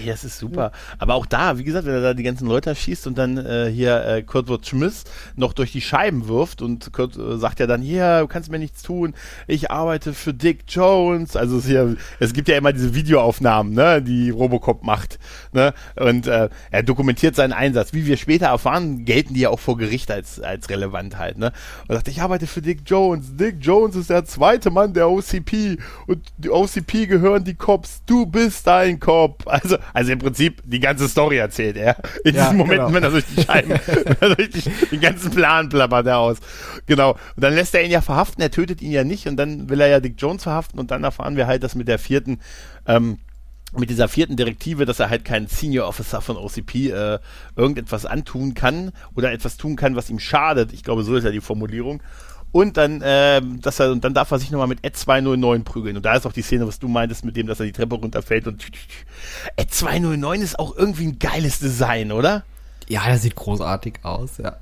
[0.04, 0.72] Ja, das ist super.
[0.98, 3.70] Aber auch da, wie gesagt, wenn er da die ganzen Leute schießt und dann äh,
[3.70, 5.04] hier äh, Kurtwood Schmiss
[5.36, 8.58] noch durch die Scheiben wirft und Kurt äh, sagt ja dann, hier, du kannst mir
[8.58, 9.14] nichts tun,
[9.46, 11.36] ich arbeite für Dick Jones.
[11.36, 15.18] Also es, hier, es gibt ja immer diese Videoaufnahmen, ne, die Robocop macht.
[15.52, 15.74] Ne?
[15.96, 17.92] Und äh, er dokumentiert seinen Einsatz.
[17.92, 21.38] Wie wir später erfahren, gelten die ja auch vor Gericht als, als relevant halt.
[21.38, 21.52] Ne?
[21.88, 23.36] Und sagt, ich arbeite für Dick Jones.
[23.36, 28.02] Dick Jones ist der zweite Mann der OCP und die OCP gehören die Cops.
[28.06, 29.44] Du bist ein Cop.
[29.64, 31.96] Also, also im Prinzip die ganze Story erzählt er.
[32.24, 32.94] In ja, diesen Momenten, genau.
[32.94, 33.70] wenn er durch die Scheiben,
[34.20, 36.38] wenn er durch die, den ganzen Plan plappert er aus.
[36.86, 37.12] Genau.
[37.12, 39.80] Und dann lässt er ihn ja verhaften, er tötet ihn ja nicht und dann will
[39.80, 42.40] er ja Dick Jones verhaften und dann erfahren wir halt, dass mit der vierten,
[42.86, 43.18] ähm,
[43.76, 47.18] mit dieser vierten Direktive, dass er halt keinen Senior Officer von OCP äh,
[47.56, 50.72] irgendetwas antun kann oder etwas tun kann, was ihm schadet.
[50.72, 52.02] Ich glaube, so ist ja die Formulierung.
[52.54, 55.96] Und dann, äh, dass er, und dann darf er sich nochmal mit Ed 209 prügeln.
[55.96, 57.96] Und da ist auch die Szene, was du meintest, mit dem, dass er die Treppe
[57.96, 58.64] runterfällt und
[59.56, 62.44] Ed 209 ist auch irgendwie ein geiles Design, oder?
[62.88, 64.56] Ja, der sieht großartig aus, ja.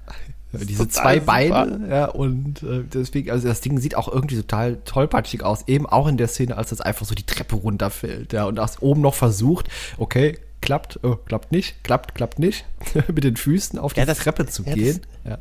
[0.52, 5.42] Diese zwei Beine, ja, und äh, deswegen, also das Ding sieht auch irgendwie total tollpatschig
[5.42, 8.54] aus, eben auch in der Szene, als das einfach so die Treppe runterfällt, ja, und
[8.56, 9.68] das oben noch versucht,
[9.98, 12.64] okay, klappt, oh, klappt nicht, klappt, klappt nicht,
[13.08, 15.00] mit den Füßen auf die ja, das, Treppe zu ja, gehen.
[15.24, 15.38] Das, ja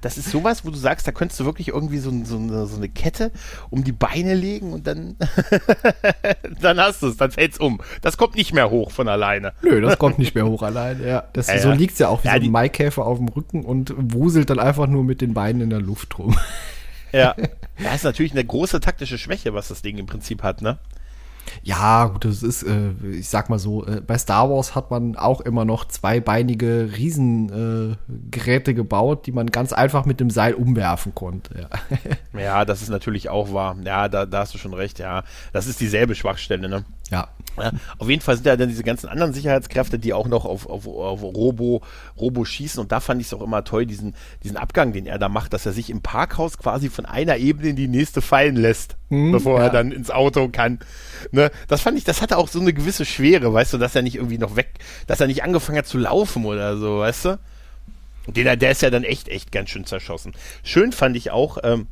[0.00, 2.76] das ist sowas, wo du sagst, da könntest du wirklich irgendwie so, so, eine, so
[2.76, 3.30] eine Kette
[3.70, 5.16] um die Beine legen und dann,
[6.60, 7.80] dann hast du es, dann fällt es um.
[8.02, 9.52] Das kommt nicht mehr hoch von alleine.
[9.62, 11.24] Nö, das kommt nicht mehr hoch alleine, ja.
[11.32, 13.64] Das, ja, so liegt es ja auch wie ja, so ein Maikäfer auf dem Rücken
[13.64, 16.36] und wuselt dann einfach nur mit den Beinen in der Luft rum.
[17.12, 17.34] Ja.
[17.82, 20.76] Das ist natürlich eine große taktische Schwäche, was das Ding im Prinzip hat, ne?
[21.62, 25.16] Ja, gut, das ist, äh, ich sag mal so, äh, bei Star Wars hat man
[25.16, 31.14] auch immer noch zweibeinige Riesengeräte äh, gebaut, die man ganz einfach mit dem Seil umwerfen
[31.14, 31.68] konnte.
[32.34, 33.76] Ja, ja das ist natürlich auch wahr.
[33.84, 35.24] Ja, da, da hast du schon recht, ja.
[35.52, 36.84] Das ist dieselbe Schwachstelle, ne?
[37.10, 37.28] Ja.
[37.60, 37.72] Ja.
[37.98, 40.86] Auf jeden Fall sind ja dann diese ganzen anderen Sicherheitskräfte, die auch noch auf, auf,
[40.86, 41.82] auf Robo,
[42.18, 42.80] Robo schießen.
[42.80, 45.52] Und da fand ich es auch immer toll, diesen, diesen Abgang, den er da macht,
[45.52, 49.32] dass er sich im Parkhaus quasi von einer Ebene in die nächste fallen lässt, hm,
[49.32, 49.66] bevor ja.
[49.66, 50.78] er dann ins Auto kann.
[51.32, 51.50] Ne?
[51.68, 54.16] Das fand ich, das hatte auch so eine gewisse Schwere, weißt du, dass er nicht
[54.16, 54.74] irgendwie noch weg,
[55.06, 57.38] dass er nicht angefangen hat zu laufen oder so, weißt du?
[58.26, 60.32] Den, der ist ja dann echt, echt ganz schön zerschossen.
[60.62, 61.86] Schön fand ich auch, ähm,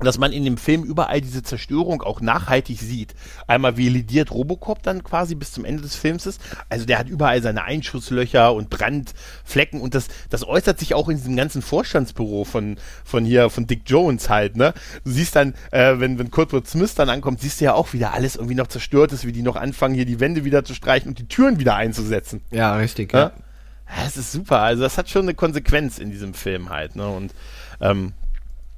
[0.00, 3.14] dass man in dem Film überall diese Zerstörung auch nachhaltig sieht.
[3.46, 6.40] Einmal wie lidiert Robocop dann quasi bis zum Ende des Films ist.
[6.68, 11.16] Also der hat überall seine Einschusslöcher und Brandflecken und das, das äußert sich auch in
[11.16, 14.74] diesem ganzen Vorstandsbüro von, von hier, von Dick Jones halt, ne?
[15.04, 18.12] Du siehst dann, äh, wenn, wenn Kurtwood Smith dann ankommt, siehst du ja auch wieder
[18.14, 21.08] alles irgendwie noch zerstört ist, wie die noch anfangen, hier die Wände wieder zu streichen
[21.08, 22.42] und die Türen wieder einzusetzen.
[22.50, 23.20] Ja, richtig, ja.
[23.20, 23.32] ja.
[24.04, 24.60] Das ist super.
[24.60, 27.08] Also das hat schon eine Konsequenz in diesem Film halt, ne?
[27.08, 27.34] Und
[27.80, 28.12] ähm,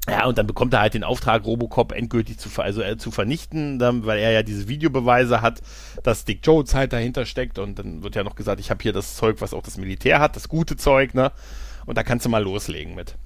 [0.08, 3.78] ja, und dann bekommt er halt den Auftrag, Robocop endgültig zu, also, äh, zu vernichten,
[3.78, 5.62] dann, weil er ja diese Videobeweise hat,
[6.02, 7.58] dass Dick Jones halt dahinter steckt.
[7.58, 10.18] Und dann wird ja noch gesagt, ich habe hier das Zeug, was auch das Militär
[10.18, 11.30] hat, das gute Zeug, ne?
[11.86, 13.16] Und da kannst du mal loslegen mit.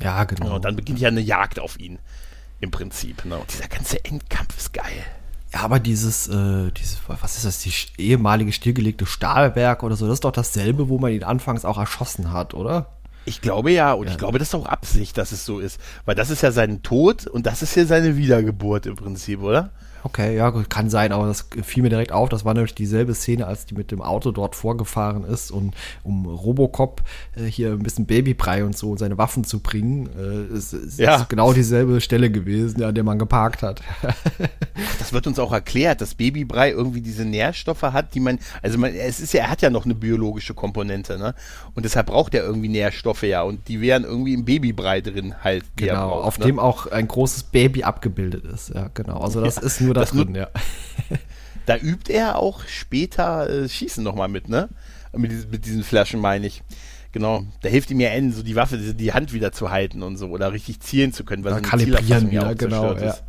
[0.00, 0.56] Ja, genau.
[0.56, 1.98] Und dann beginnt ja eine Jagd auf ihn.
[2.60, 3.36] Im Prinzip, ne?
[3.36, 5.04] Und dieser ganze Endkampf ist geil.
[5.52, 10.14] Ja, aber dieses, äh, dieses, was ist das, die ehemalige stillgelegte Stahlwerk oder so, das
[10.14, 12.95] ist doch dasselbe, wo man ihn anfangs auch erschossen hat, oder?
[13.26, 14.12] Ich glaube ja, und ja.
[14.12, 15.80] ich glaube, das ist auch Absicht, dass es so ist.
[16.04, 19.70] Weil das ist ja sein Tod und das ist ja seine Wiedergeburt im Prinzip, oder?
[20.06, 22.28] Okay, ja, kann sein, aber das fiel mir direkt auf.
[22.28, 26.26] Das war nämlich dieselbe Szene, als die mit dem Auto dort vorgefahren ist und um
[26.26, 27.02] Robocop
[27.34, 31.00] äh, hier ein bisschen Babybrei und so und seine Waffen zu bringen, äh, ist, ist
[31.00, 31.26] ja.
[31.28, 33.82] genau dieselbe Stelle gewesen, an der man geparkt hat.
[35.00, 38.94] das wird uns auch erklärt, dass Babybrei irgendwie diese Nährstoffe hat, die man, also man,
[38.94, 41.34] es ist ja, er hat ja noch eine biologische Komponente, ne?
[41.74, 45.64] Und deshalb braucht er irgendwie Nährstoffe ja und die wären irgendwie im Babybrei drin halt.
[45.74, 46.46] Genau, braucht, auf ne?
[46.46, 49.18] dem auch ein großes Baby abgebildet ist, ja, genau.
[49.18, 49.62] Also das ja.
[49.62, 50.48] ist nur da das drin, ja.
[51.66, 54.68] da übt er auch später äh, Schießen nochmal mit, ne?
[55.12, 56.62] Mit, mit diesen Flaschen meine ich.
[57.12, 60.18] Genau, da hilft ihm ja N, so die Waffe, die Hand wieder zu halten und
[60.18, 63.10] so oder richtig zielen zu können, weil ja, kalibrieren wieder, ja genau, ja.
[63.10, 63.24] ist.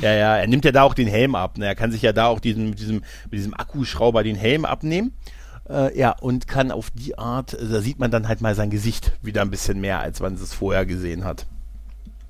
[0.00, 1.58] Ja, ja, er nimmt ja da auch den Helm ab.
[1.58, 1.66] Ne?
[1.66, 5.12] Er kann sich ja da auch diesen, mit, diesem, mit diesem Akkuschrauber den Helm abnehmen.
[5.68, 8.70] Äh, ja, und kann auf die Art, äh, da sieht man dann halt mal sein
[8.70, 11.46] Gesicht wieder ein bisschen mehr, als man es vorher gesehen hat.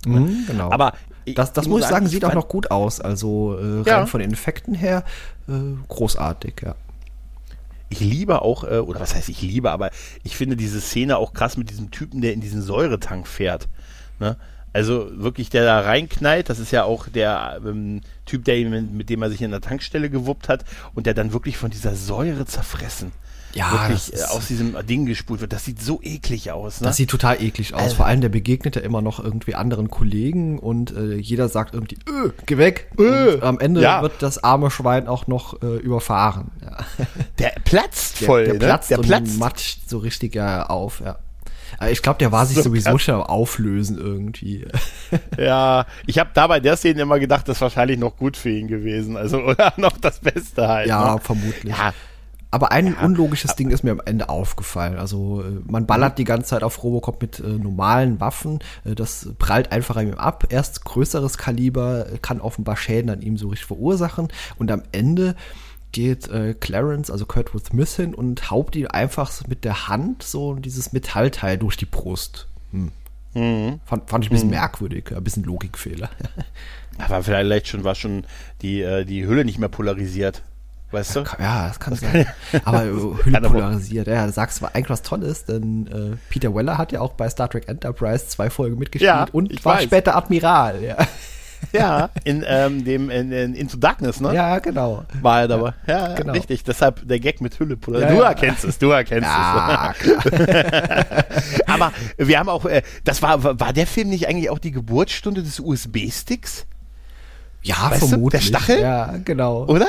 [0.07, 0.71] Mhm, genau.
[0.71, 0.93] Aber
[1.35, 3.01] das, das muss ich sagen, sieht auch noch gut aus.
[3.01, 4.07] Also äh, rein ja.
[4.07, 5.05] von den Effekten her
[5.49, 5.53] äh,
[5.89, 6.75] großartig, ja.
[7.91, 9.91] Ich liebe auch, äh, oder was heißt ich liebe, aber
[10.25, 13.69] ich finde diese Szene auch krass mit diesem Typen, der in diesen Säuretank fährt.
[14.19, 14.37] Ne?
[14.73, 19.23] Also wirklich, der da reinknallt, das ist ja auch der ähm, Typ, der mit dem
[19.23, 20.65] er sich in der Tankstelle gewuppt hat
[20.95, 23.13] und der dann wirklich von dieser Säure zerfressen
[23.55, 25.53] ja, wirklich äh, aus diesem Ding gespult wird.
[25.53, 26.81] Das sieht so eklig aus.
[26.81, 26.87] Ne?
[26.87, 27.83] Das sieht total eklig aus.
[27.83, 31.75] Also, Vor allem der begegnet ja immer noch irgendwie anderen Kollegen und äh, jeder sagt
[31.75, 32.91] irgendwie, öh, geh weg.
[32.99, 34.03] Öh, und am Ende ja.
[34.03, 36.51] wird das arme Schwein auch noch äh, überfahren.
[36.63, 36.79] Ja.
[37.39, 38.45] Der platzt voll.
[38.45, 38.67] Der, der ne?
[38.67, 39.39] platzt der und platzt.
[39.39, 41.01] matscht so richtig ja auf.
[41.05, 41.19] Ja.
[41.89, 43.03] Ich glaube, der war sich so sowieso krass.
[43.03, 44.67] schon auflösen irgendwie.
[45.39, 48.51] Ja, ich habe da bei der Szene immer gedacht, das ist wahrscheinlich noch gut für
[48.51, 49.17] ihn gewesen.
[49.17, 50.89] Also, oder noch das Beste halt.
[50.89, 51.21] Ja, ne?
[51.21, 51.77] vermutlich.
[51.77, 51.93] Ja,
[52.55, 54.97] aber ein ja, unlogisches Ding ist mir am Ende aufgefallen.
[54.97, 58.61] Also äh, man ballert die ganze Zeit auf Robocop mit äh, normalen Waffen.
[58.85, 60.47] Äh, das prallt einfach an ihm ab.
[60.51, 64.29] Erst größeres Kaliber kann offenbar Schäden an ihm so richtig verursachen.
[64.57, 65.35] Und am Ende
[65.91, 70.55] geht äh, Clarence, also Kurtwood Smith hin und haupt ihn einfach mit der Hand so
[70.55, 72.47] dieses Metallteil durch die Brust.
[72.71, 72.93] Hm.
[73.35, 73.81] Mhm.
[73.85, 74.55] Fand, fand ich ein bisschen mhm.
[74.55, 76.09] merkwürdig, ein bisschen Logikfehler.
[76.99, 78.27] Aber vielleicht schon war schon
[78.63, 80.45] die, äh, die Hülle nicht mehr polarisiert.
[80.95, 81.25] Weißt du?
[81.41, 82.25] Ja, das kann das sein.
[82.65, 82.83] Aber
[83.25, 84.07] Hülle polarisiert.
[84.07, 87.51] Ja, du sagst eigentlich was Tolles, denn äh, Peter Weller hat ja auch bei Star
[87.51, 89.85] Trek Enterprise zwei Folgen mitgespielt ja, und war weiß.
[89.85, 90.83] später Admiral.
[90.83, 90.97] Ja.
[91.73, 94.35] Ja, in ähm, dem in, in Into Darkness, ne?
[94.35, 95.05] Ja, genau.
[95.23, 95.73] War er dabei.
[95.87, 96.35] Ja, ja genau.
[96.35, 96.63] richtig.
[96.63, 98.13] Deshalb der Gag mit Hülle polarisiert.
[98.13, 101.67] Ja, du erkennst es, du erkennst ja, es.
[101.67, 105.43] Aber wir haben auch, äh, das war, war der Film nicht eigentlich auch die Geburtsstunde
[105.43, 106.67] des USB-Sticks?
[107.63, 108.45] Ja, weißt vermutlich.
[108.45, 108.81] Du, der Stachel?
[108.81, 109.65] Ja, genau.
[109.65, 109.89] Oder?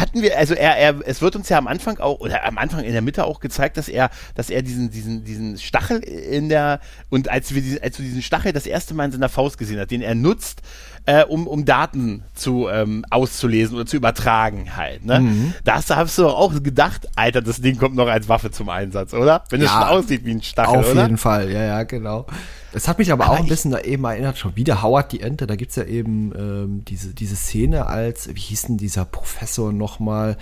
[0.00, 2.84] Hatten wir, also er, er, es wird uns ja am Anfang auch, oder am Anfang
[2.84, 6.80] in der Mitte auch gezeigt, dass er, dass er diesen, diesen, diesen Stachel in der,
[7.10, 9.90] und als wir, als du diesen Stachel das erste Mal in seiner Faust gesehen hat,
[9.90, 10.62] den er nutzt,
[11.06, 15.04] äh, um, um Daten zu ähm, auszulesen oder zu übertragen halt.
[15.04, 15.20] Ne?
[15.20, 15.54] Mhm.
[15.64, 19.14] Da hast, hast du auch gedacht, Alter, das Ding kommt noch als Waffe zum Einsatz,
[19.14, 19.44] oder?
[19.50, 21.02] Wenn ja, es schon aussieht wie ein Stachel, auf oder?
[21.02, 22.26] jeden Fall, ja, ja, genau.
[22.72, 25.20] Es hat mich aber, aber auch ein bisschen da eben erinnert, schon wieder Howard die
[25.20, 29.72] Ente, da gibt's ja eben ähm, diese, diese Szene als, wie hieß denn dieser Professor
[29.72, 30.36] nochmal,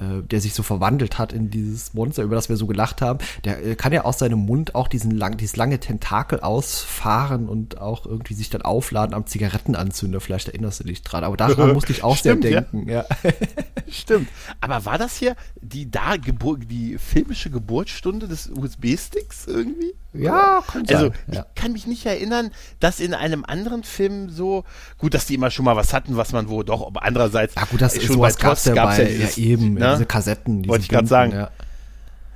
[0.00, 3.18] äh, der sich so verwandelt hat in dieses Monster, über das wir so gelacht haben,
[3.44, 7.78] der äh, kann ja aus seinem Mund auch diesen lang, dieses lange Tentakel ausfahren und
[7.78, 10.20] auch irgendwie sich dann aufladen am Zigarettenanzünder.
[10.20, 11.24] Vielleicht erinnerst du dich dran.
[11.24, 12.88] Aber daran musste ich auch Stimmt, sehr denken.
[12.88, 13.04] Ja.
[13.22, 13.30] ja.
[13.88, 14.28] Stimmt.
[14.60, 19.94] Aber war das hier die da Gebur die filmische Geburtsstunde des USB-Sticks irgendwie?
[20.14, 21.14] Ja, kann Also sein.
[21.32, 22.50] ich kann mich nicht erinnern,
[22.80, 24.64] dass in einem anderen Film so
[24.98, 27.64] gut, dass die immer schon mal was hatten, was man wo doch, aber andererseits ja
[27.64, 29.92] gut, das ist schon bei gab's ja, gab's ja, ja eben ne?
[29.92, 31.32] diese Kassetten, wollte ich gerade sagen.
[31.32, 31.50] Ja.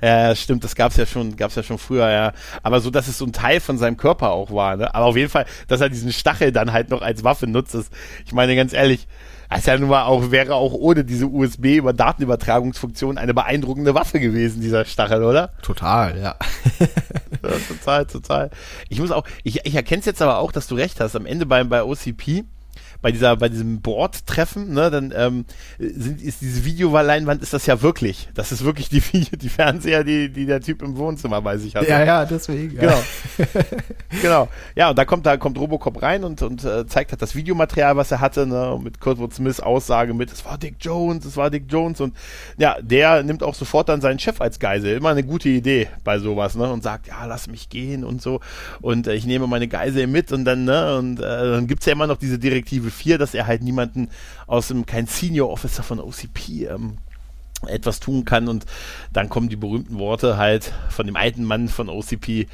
[0.01, 2.33] Ja, stimmt, das gab's ja schon, gab's ja schon früher, ja.
[2.63, 4.93] Aber so, dass es so ein Teil von seinem Körper auch war, ne?
[4.95, 7.91] Aber auf jeden Fall, dass er diesen Stachel dann halt noch als Waffe nutzt, ist,
[8.25, 9.07] ich meine ganz ehrlich,
[9.49, 14.19] als ja nun mal auch, wäre auch ohne diese USB über Datenübertragungsfunktion eine beeindruckende Waffe
[14.19, 15.53] gewesen, dieser Stachel, oder?
[15.63, 16.35] Total, ja.
[16.79, 18.51] ja total, total.
[18.89, 21.15] Ich muss auch, ich, ich erkenne es jetzt aber auch, dass du recht hast.
[21.15, 22.45] Am Ende bei, bei OCP
[23.01, 25.45] bei dieser, bei diesem Board-Treffen, ne, dann ähm,
[25.77, 28.29] sind, ist diese Videoleinwand ist das ja wirklich.
[28.33, 29.01] Das ist wirklich die,
[29.37, 31.87] die Fernseher, die, die der Typ im Wohnzimmer bei sich hat.
[31.87, 32.77] Ja, ja, deswegen.
[32.77, 33.01] Genau.
[34.21, 34.47] genau.
[34.75, 37.95] Ja, und da kommt, da kommt Robocop rein und, und äh, zeigt halt das Videomaterial,
[37.95, 41.49] was er hatte, ne, mit Kurtwood Smiths Aussage mit, es war Dick Jones, es war
[41.49, 42.15] Dick Jones und
[42.57, 44.97] ja, der nimmt auch sofort dann seinen Chef als Geisel.
[44.97, 48.41] Immer eine gute Idee bei sowas, ne, und sagt, ja, lass mich gehen und so
[48.81, 51.93] und äh, ich nehme meine Geisel mit und dann, ne, und äh, dann gibt's ja
[51.93, 54.09] immer noch diese Direktive Staffel 4, dass er halt niemanden
[54.47, 56.97] aus dem, kein Senior Officer von OCP ähm,
[57.67, 58.65] etwas tun kann und
[59.11, 62.47] dann kommen die berühmten Worte halt von dem alten Mann von OCP,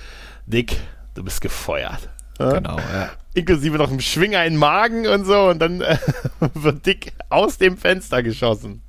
[0.45, 0.77] Dick,
[1.13, 2.09] du bist gefeuert.
[2.37, 3.11] Genau, ja.
[3.33, 5.97] Inklusive noch einem Schwinger in den Magen und so und dann äh,
[6.53, 8.81] wird Dick aus dem Fenster geschossen.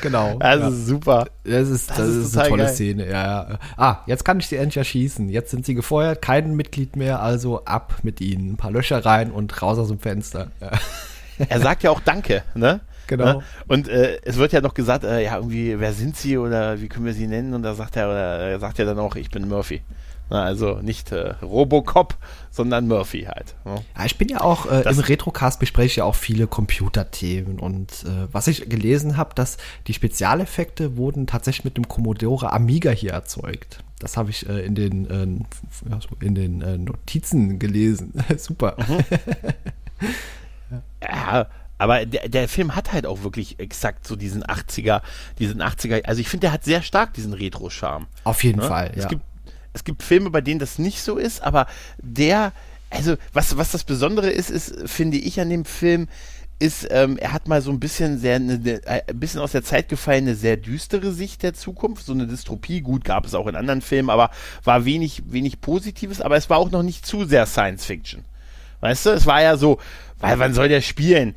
[0.00, 0.38] Genau.
[0.38, 0.70] Also ja.
[0.70, 1.26] super.
[1.44, 2.72] Das ist, das, das ist, ist eine tolle geil.
[2.72, 3.58] Szene, ja, ja.
[3.76, 5.28] Ah, jetzt kann ich sie endlich erschießen.
[5.28, 8.52] Jetzt sind sie gefeuert, kein Mitglied mehr, also ab mit ihnen.
[8.52, 10.48] Ein paar Löcher rein und raus aus dem Fenster.
[10.60, 10.70] Ja.
[11.48, 12.80] Er sagt ja auch Danke, ne?
[13.06, 13.24] Genau.
[13.24, 13.42] Ne?
[13.66, 16.88] Und äh, es wird ja noch gesagt, äh, ja, irgendwie, wer sind sie oder wie
[16.88, 17.54] können wir sie nennen?
[17.54, 19.82] Und da sagt er, oder er sagt ja dann auch, ich bin Murphy.
[20.30, 22.16] Also nicht äh, Robocop,
[22.50, 23.54] sondern Murphy halt.
[23.64, 23.82] Ne?
[23.96, 28.04] Ja, ich bin ja auch, äh, im Retrocast bespreche ich ja auch viele Computerthemen und
[28.04, 33.12] äh, was ich gelesen habe, dass die Spezialeffekte wurden tatsächlich mit dem Commodore Amiga hier
[33.12, 33.84] erzeugt.
[33.98, 38.12] Das habe ich äh, in den, äh, in den äh, Notizen gelesen.
[38.36, 38.76] Super.
[38.88, 39.04] Mhm.
[41.02, 41.46] ja,
[41.78, 45.02] Aber der, der Film hat halt auch wirklich exakt so diesen 80er,
[45.38, 48.06] diesen 80er, also ich finde, der hat sehr stark diesen Retro-Charme.
[48.24, 48.66] Auf jeden ne?
[48.66, 49.08] Fall, Es ja.
[49.08, 49.22] gibt,
[49.72, 51.66] es gibt Filme, bei denen das nicht so ist, aber
[51.98, 52.52] der,
[52.90, 56.08] also was, was das Besondere ist, ist, finde ich an dem Film,
[56.58, 59.64] ist, ähm, er hat mal so ein bisschen sehr, ne, ne, ein bisschen aus der
[59.64, 62.82] Zeit gefallen, eine sehr düstere Sicht der Zukunft, so eine Dystopie.
[62.82, 64.30] Gut, gab es auch in anderen Filmen, aber
[64.62, 68.24] war wenig, wenig Positives, aber es war auch noch nicht zu sehr Science Fiction.
[68.80, 69.78] Weißt du, es war ja so,
[70.20, 71.34] weil wann soll der spielen?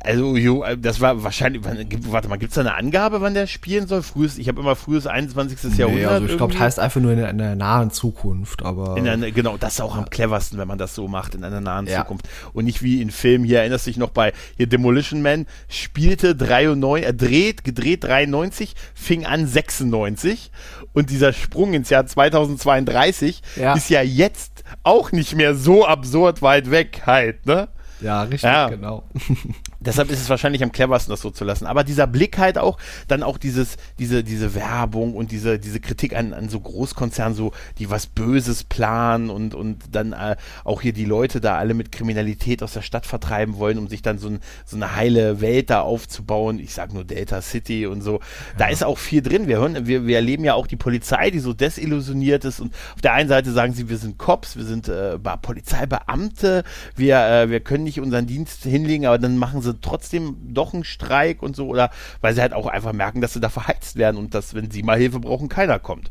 [0.00, 3.86] Also, jo, das war wahrscheinlich, warte mal, gibt es da eine Angabe, wann der spielen
[3.86, 4.02] soll?
[4.02, 5.76] Frühes, ich habe immer frühes 21.
[5.78, 6.00] Jahrhundert.
[6.02, 6.64] Nee, also ich glaube, irgendwie.
[6.64, 8.96] heißt einfach nur in in der nahen Zukunft, aber.
[8.96, 11.60] In einer, genau, das ist auch am cleversten, wenn man das so macht, in einer
[11.60, 12.00] nahen Ja.
[12.00, 12.28] Zukunft.
[12.54, 16.34] Und nicht wie in Filmen, hier erinnerst du dich noch bei hier Demolition Man, spielte
[16.34, 20.50] 93, äh, dreht, gedreht 93, fing an 96
[20.94, 23.74] und dieser Sprung ins Jahr 2032 Ja.
[23.74, 27.68] ist ja jetzt auch nicht mehr so absurd weit weg halt, ne?
[28.00, 28.68] ja, richtig, Ja.
[28.68, 29.04] genau.
[29.84, 31.66] Deshalb ist es wahrscheinlich am cleversten, das so zu lassen.
[31.66, 32.78] Aber dieser Blick halt auch,
[33.08, 37.52] dann auch dieses, diese, diese Werbung und diese, diese Kritik an, an so Großkonzernen, so,
[37.78, 41.92] die was Böses planen und, und dann äh, auch hier die Leute da alle mit
[41.92, 45.70] Kriminalität aus der Stadt vertreiben wollen, um sich dann so, ein, so eine heile Welt
[45.70, 46.58] da aufzubauen.
[46.58, 48.20] Ich sag nur Delta City und so.
[48.58, 49.48] Da ist auch viel drin.
[49.48, 53.00] Wir hören, wir, wir erleben ja auch die Polizei, die so desillusioniert ist und auf
[53.00, 56.64] der einen Seite sagen sie, wir sind Cops, wir sind äh, Be- Polizeibeamte,
[56.96, 60.84] wir, äh, wir können nicht unseren Dienst hinlegen, aber dann machen sie trotzdem doch einen
[60.84, 64.16] Streik und so oder weil sie halt auch einfach merken, dass sie da verheizt werden
[64.16, 66.10] und dass, wenn sie mal Hilfe brauchen, keiner kommt.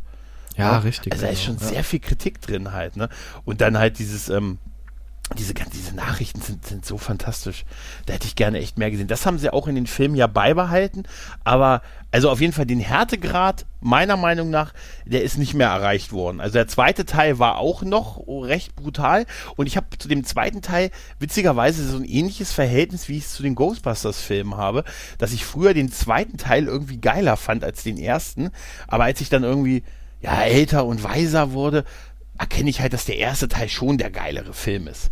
[0.56, 1.14] Ja, richtig.
[1.14, 1.74] Also da ist schon genau, ja.
[1.74, 3.10] sehr viel Kritik drin halt, ne?
[3.44, 4.60] Und dann halt dieses, ähm,
[5.34, 7.66] diese, diese Nachrichten sind, sind so fantastisch.
[8.06, 9.08] Da hätte ich gerne echt mehr gesehen.
[9.08, 11.04] Das haben sie auch in den Filmen ja beibehalten,
[11.44, 11.82] aber
[12.12, 14.74] also auf jeden Fall den Härtegrad, meiner Meinung nach,
[15.06, 16.42] der ist nicht mehr erreicht worden.
[16.42, 19.26] Also der zweite Teil war auch noch recht brutal
[19.56, 23.34] und ich habe zu dem zweiten Teil witzigerweise so ein ähnliches Verhältnis, wie ich es
[23.34, 24.84] zu den Ghostbusters-Filmen habe,
[25.18, 28.52] dass ich früher den zweiten Teil irgendwie geiler fand als den ersten,
[28.88, 29.84] aber als ich dann irgendwie
[30.22, 31.84] ja, älter und weiser wurde,
[32.38, 35.12] erkenne ich halt, dass der erste Teil schon der geilere Film ist.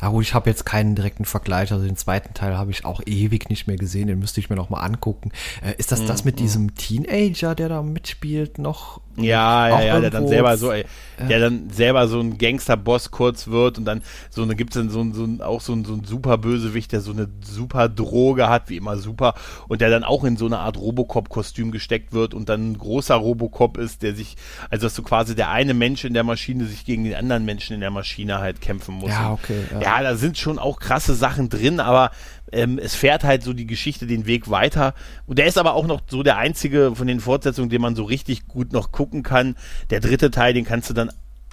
[0.00, 1.72] Ja gut, ich habe jetzt keinen direkten Vergleich.
[1.72, 4.08] Also den zweiten Teil habe ich auch ewig nicht mehr gesehen.
[4.08, 5.30] Den müsste ich mir noch mal angucken.
[5.64, 9.00] Äh, ist das Mhm, das mit diesem Teenager, der da mitspielt, noch?
[9.16, 10.84] Ja, ja, ja, der dann selber so, ey,
[11.28, 15.00] der dann selber so ein Gangsterboss kurz wird und dann so eine gibt's dann so
[15.00, 18.48] ein, so ein auch so ein, so ein super Bösewicht, der so eine super Droge
[18.48, 19.34] hat, wie immer super,
[19.66, 23.16] und der dann auch in so eine Art Robocop-Kostüm gesteckt wird und dann ein großer
[23.16, 24.36] Robocop ist, der sich,
[24.70, 27.74] also dass so quasi der eine Mensch in der Maschine sich gegen den anderen Menschen
[27.74, 29.10] in der Maschine halt kämpfen muss.
[29.10, 29.80] Ja, Und okay, ja.
[29.80, 32.10] Ja, da sind schon auch krasse Sachen drin, aber
[32.52, 34.94] ähm, es fährt halt so die Geschichte den Weg weiter.
[35.26, 38.04] Und der ist aber auch noch so der einzige von den Fortsetzungen, den man so
[38.04, 39.56] richtig gut noch gucken kann.
[39.90, 41.10] Der dritte Teil, den kannst du dann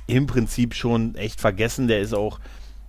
[0.08, 1.88] im Prinzip schon echt vergessen.
[1.88, 2.40] Der ist auch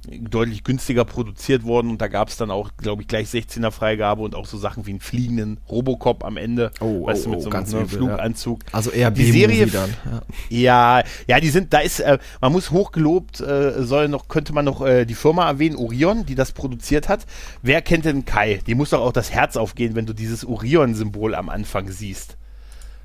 [0.07, 4.23] deutlich günstiger produziert worden und da gab es dann auch, glaube ich, gleich 16er Freigabe
[4.23, 6.71] und auch so Sachen wie einen fliegenden Robocop am Ende.
[6.81, 7.87] Oh, weißt oh, du, mit oh, so einem ne, übel, ja.
[7.87, 8.61] Fluganzug.
[8.73, 9.91] Also eher Die Serie dann.
[10.05, 10.23] Ja.
[10.49, 14.65] Ja, ja, die sind, da ist, äh, man muss hochgelobt, äh, soll noch, könnte man
[14.65, 17.27] noch äh, die Firma erwähnen, Orion, die das produziert hat.
[17.63, 18.61] Wer kennt denn Kai?
[18.67, 22.37] Die muss doch auch das Herz aufgehen, wenn du dieses Orion-Symbol am Anfang siehst.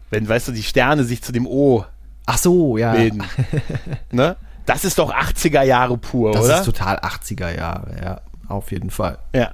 [0.10, 1.86] Wenn, weißt du, die Sterne sich zu dem O
[2.26, 2.94] Ach so, ja.
[2.94, 3.24] bilden.
[4.12, 4.36] ne?
[4.66, 6.60] Das ist doch 80er Jahre pur, Das oder?
[6.60, 8.22] ist total 80er Jahre, ja.
[8.48, 9.18] Auf jeden Fall.
[9.34, 9.52] ja.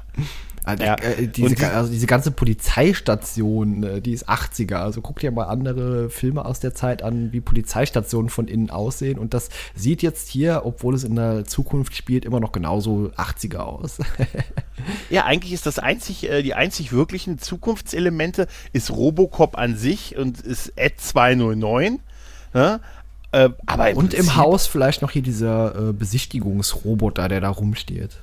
[0.63, 0.95] Also, Ja.
[0.95, 4.75] äh, diese, die- also diese ganze Polizeistation, äh, die ist 80er.
[4.75, 9.17] Also guck dir mal andere Filme aus der Zeit an, wie Polizeistationen von innen aussehen.
[9.17, 13.59] Und das sieht jetzt hier, obwohl es in der Zukunft spielt, immer noch genauso 80er
[13.59, 13.99] aus.
[15.09, 20.39] Ja, eigentlich ist das einzig, äh, die einzig wirklichen Zukunftselemente ist Robocop an sich und
[20.41, 21.99] ist Ed 209.
[22.53, 22.79] Ne?
[23.45, 28.17] Äh, aber Und im Prinzip- Haus vielleicht noch hier dieser äh, Besichtigungsroboter, der da rumsteht.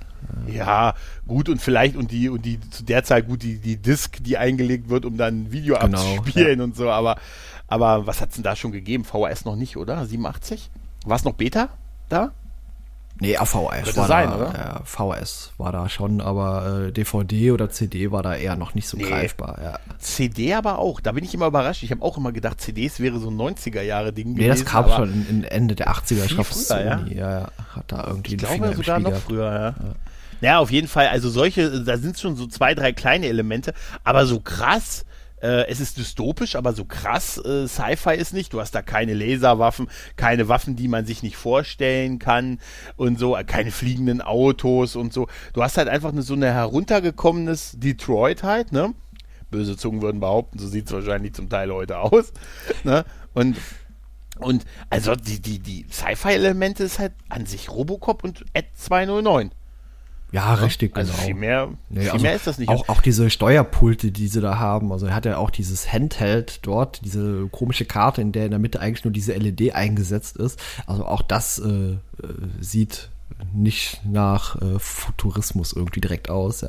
[0.50, 0.94] Ja,
[1.28, 4.38] gut und vielleicht und die und die zu der Zeit gut die die Disk, die
[4.38, 7.16] eingelegt wird, um dann ein Video Genau, abzuspielen und so, aber
[7.68, 9.04] aber was hat's denn da schon gegeben?
[9.04, 10.04] VHS noch nicht, oder?
[10.06, 10.70] 87?
[11.04, 11.68] War es noch Beta
[12.08, 12.32] da?
[13.20, 14.52] Nee, VHS Könnte war sein, da, oder?
[14.58, 18.88] Ja, VHS war da schon, aber äh, DVD oder CD war da eher noch nicht
[18.88, 19.04] so Nee.
[19.04, 19.58] greifbar.
[19.62, 19.78] Ja.
[19.98, 21.00] CD aber auch.
[21.00, 21.84] Da bin ich immer überrascht.
[21.84, 24.64] Ich habe auch immer gedacht, CDs wäre so ein 90er Jahre Ding Nee, das gewesen,
[24.66, 26.24] kam schon in, in Ende der 80er.
[26.24, 26.98] Ich glaube, früher, ja?
[26.98, 27.30] Sony ja?
[27.40, 29.74] Ja, hat da irgendwie Ich Finger glaube sogar noch früher, ja.
[30.40, 31.06] Ja, auf jeden Fall.
[31.08, 35.04] Also solche, da sind schon so zwei, drei kleine Elemente, aber so krass.
[35.44, 38.54] Äh, es ist dystopisch, aber so krass äh, Sci-Fi ist nicht.
[38.54, 42.60] Du hast da keine Laserwaffen, keine Waffen, die man sich nicht vorstellen kann
[42.96, 45.28] und so, äh, keine fliegenden Autos und so.
[45.52, 48.94] Du hast halt einfach eine, so eine heruntergekommenes Detroit halt, ne?
[49.50, 52.32] Böse Zungen würden behaupten, so sieht es wahrscheinlich zum Teil heute aus.
[52.84, 53.04] Ne?
[53.34, 53.56] Und
[54.40, 59.52] und also die, die, die Sci-Fi-Elemente ist halt an sich Robocop und Ed 209.
[60.34, 61.24] Ja, richtig, also genau.
[61.24, 62.68] viel mehr, Nee, viel also mehr ist das nicht.
[62.68, 64.90] Auch, auch diese Steuerpulte, die sie da haben.
[64.90, 68.58] Also er hat ja auch dieses Handheld dort, diese komische Karte, in der in der
[68.58, 70.58] Mitte eigentlich nur diese LED eingesetzt ist.
[70.86, 71.98] Also auch das äh, äh,
[72.60, 73.10] sieht
[73.52, 76.62] nicht nach äh, Futurismus irgendwie direkt aus.
[76.62, 76.68] Ja.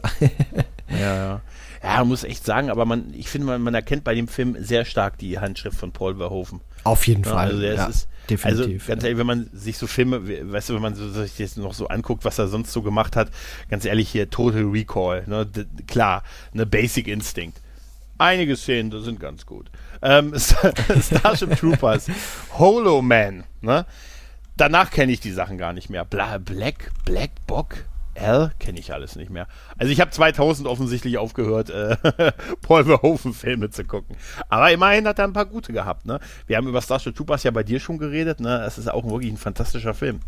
[0.87, 1.41] Ja, ja.
[1.83, 4.85] Ja, muss echt sagen, aber man, ich finde, man, man erkennt bei dem Film sehr
[4.85, 6.61] stark die Handschrift von Paul Verhoeven.
[6.83, 7.47] Auf jeden Ja, Fall.
[7.47, 8.81] also der ja, ist, definitiv.
[8.83, 11.37] Also ganz ehrlich, wenn man sich so Filme, we- weißt du, wenn man so, sich
[11.39, 13.29] jetzt noch so anguckt, was er sonst so gemacht hat,
[13.69, 15.47] ganz ehrlich hier Total Recall, ne,
[15.87, 16.23] klar,
[16.53, 17.61] ne Basic Instinct.
[18.17, 19.69] Einige Szenen, das sind ganz gut.
[20.01, 22.07] Ähm, Star- Starship Troopers,
[22.57, 23.85] Holo Man, ne?
[24.57, 26.05] Danach kenne ich die Sachen gar nicht mehr.
[26.05, 27.75] Bla, Black, Black Bock,
[28.15, 29.47] L kenne ich alles nicht mehr.
[29.77, 31.95] Also ich habe 2000 offensichtlich aufgehört, äh,
[32.61, 34.15] Paul Verhoeven Filme zu gucken.
[34.49, 36.05] Aber immerhin hat er ein paar gute gehabt.
[36.05, 36.19] Ne?
[36.47, 38.39] Wir haben über Starship Troopers ja bei dir schon geredet.
[38.39, 38.63] Ne?
[38.65, 40.19] Es ist auch wirklich ein fantastischer Film.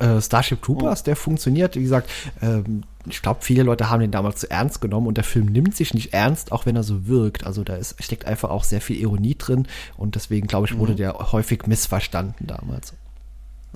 [0.00, 0.64] Äh, Starship Oh.
[0.66, 2.10] Troopers, der funktioniert, wie gesagt,
[2.42, 5.74] ähm, ich glaube, viele Leute haben den damals zu ernst genommen und der Film nimmt
[5.74, 7.46] sich nicht ernst, auch wenn er so wirkt.
[7.46, 9.66] Also da ist, steckt einfach auch sehr viel Ironie drin
[9.96, 10.78] und deswegen, glaube ich, Mhm.
[10.80, 12.92] wurde der häufig missverstanden damals.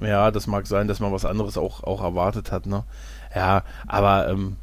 [0.01, 2.67] Ja, das mag sein, dass man was anderes auch, auch erwartet hat.
[2.67, 2.83] Ne?
[3.35, 4.57] Ja, aber ähm,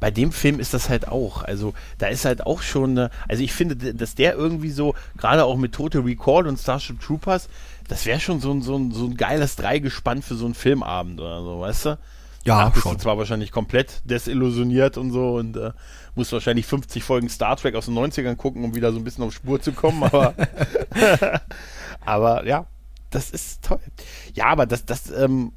[0.00, 1.42] bei dem Film ist das halt auch.
[1.42, 5.44] Also da ist halt auch schon, eine, also ich finde, dass der irgendwie so, gerade
[5.44, 7.48] auch mit Total Recall und Starship Troopers,
[7.88, 11.20] das wäre schon so ein, so, ein, so ein geiles Dreigespann für so einen Filmabend
[11.20, 11.98] oder so, weißt du?
[12.44, 12.92] Ja, Ach, bist schon.
[12.92, 15.72] du zwar wahrscheinlich komplett desillusioniert und so und äh,
[16.14, 19.24] musst wahrscheinlich 50 Folgen Star Trek aus den 90ern gucken, um wieder so ein bisschen
[19.24, 20.34] auf Spur zu kommen, aber
[22.04, 22.66] aber ja,
[23.10, 23.80] das ist toll.
[24.34, 25.52] Ja, aber das, das, ähm,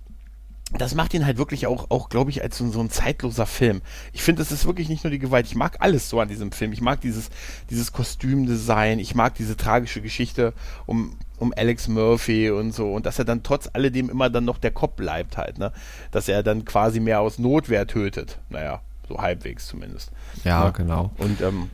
[0.77, 3.81] das macht ihn halt wirklich auch, auch glaube ich, als so, so ein zeitloser Film.
[4.13, 5.45] Ich finde, das ist wirklich nicht nur die Gewalt.
[5.45, 6.71] Ich mag alles so an diesem Film.
[6.71, 7.29] Ich mag dieses,
[7.69, 8.99] dieses Kostümdesign.
[8.99, 10.53] Ich mag diese tragische Geschichte
[10.85, 12.93] um, um Alex Murphy und so.
[12.93, 15.73] Und dass er dann trotz alledem immer dann noch der Kopf bleibt halt, ne?
[16.11, 18.39] Dass er dann quasi mehr aus Notwehr tötet.
[18.49, 20.11] Naja, so halbwegs zumindest.
[20.43, 20.69] Ja, Ja.
[20.69, 21.11] genau.
[21.17, 21.69] Und ähm,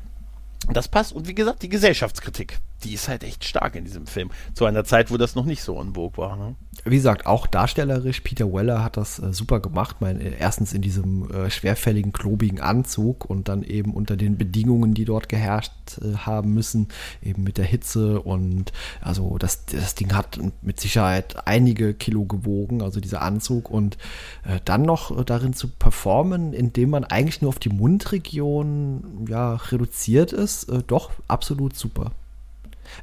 [0.73, 1.13] das passt.
[1.13, 4.29] Und wie gesagt, die Gesellschaftskritik, die ist halt echt stark in diesem Film.
[4.53, 6.35] Zu einer Zeit, wo das noch nicht so in Vogue war.
[6.35, 6.55] Ne?
[6.85, 9.97] Wie gesagt, auch darstellerisch, Peter Weller hat das äh, super gemacht.
[9.99, 14.93] Mein, äh, erstens in diesem äh, schwerfälligen, klobigen Anzug und dann eben unter den Bedingungen,
[14.93, 15.71] die dort geherrscht
[16.01, 16.87] äh, haben müssen,
[17.23, 18.71] eben mit der Hitze und
[19.01, 23.97] also das, das Ding hat mit Sicherheit einige Kilo gewogen, also dieser Anzug und
[24.43, 30.31] äh, dann noch darin zu performen, indem man eigentlich nur auf die Mundregion ja reduziert
[30.31, 32.11] ist, doch absolut super.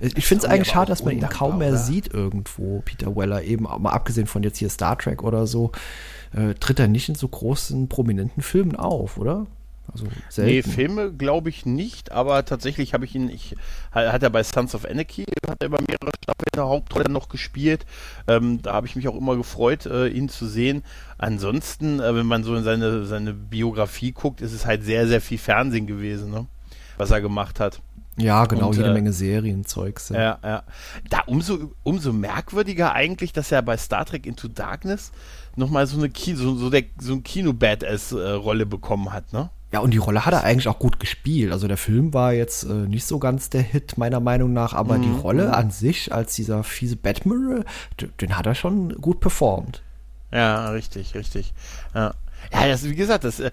[0.00, 1.78] Ich finde es eigentlich schade, dass man ihn kaum mehr oder?
[1.78, 5.72] sieht irgendwo, Peter Weller, eben mal abgesehen von jetzt hier Star Trek oder so,
[6.34, 9.46] äh, tritt er nicht in so großen, prominenten Filmen auf, oder?
[9.92, 10.70] Also Nee, selten.
[10.70, 13.54] Filme glaube ich nicht, aber tatsächlich habe ich ihn, ich
[13.92, 17.28] hat er bei Sons of Anarchy, hat er über mehrere Staffeln in der Hauptrolle noch
[17.28, 17.84] gespielt.
[18.26, 20.82] Ähm, da habe ich mich auch immer gefreut, äh, ihn zu sehen.
[21.18, 25.20] Ansonsten, äh, wenn man so in seine, seine Biografie guckt, ist es halt sehr, sehr
[25.20, 26.46] viel Fernsehen gewesen, ne?
[26.96, 27.80] was er gemacht hat.
[28.16, 30.10] Ja, genau, und, jede äh, Menge Serienzeugs.
[30.10, 30.20] Ja.
[30.20, 30.62] Ja, ja.
[31.10, 35.12] Da umso, umso merkwürdiger eigentlich, dass er bei Star Trek Into Darkness
[35.56, 39.50] nochmal so eine Ki so, so, der, so ein Kino-Badass-Rolle bekommen hat, ne?
[39.74, 41.50] ja, und die Rolle hat er eigentlich auch gut gespielt.
[41.50, 44.98] Also der Film war jetzt äh, nicht so ganz der Hit, meiner Meinung nach, aber
[44.98, 47.64] die Rolle an sich, als dieser fiese Batmiral,
[48.20, 49.82] den hat er schon gut performt.
[50.30, 51.54] Ja, richtig, richtig.
[51.92, 52.14] Ja.
[52.52, 53.50] Ja, das, wie gesagt, das, äh,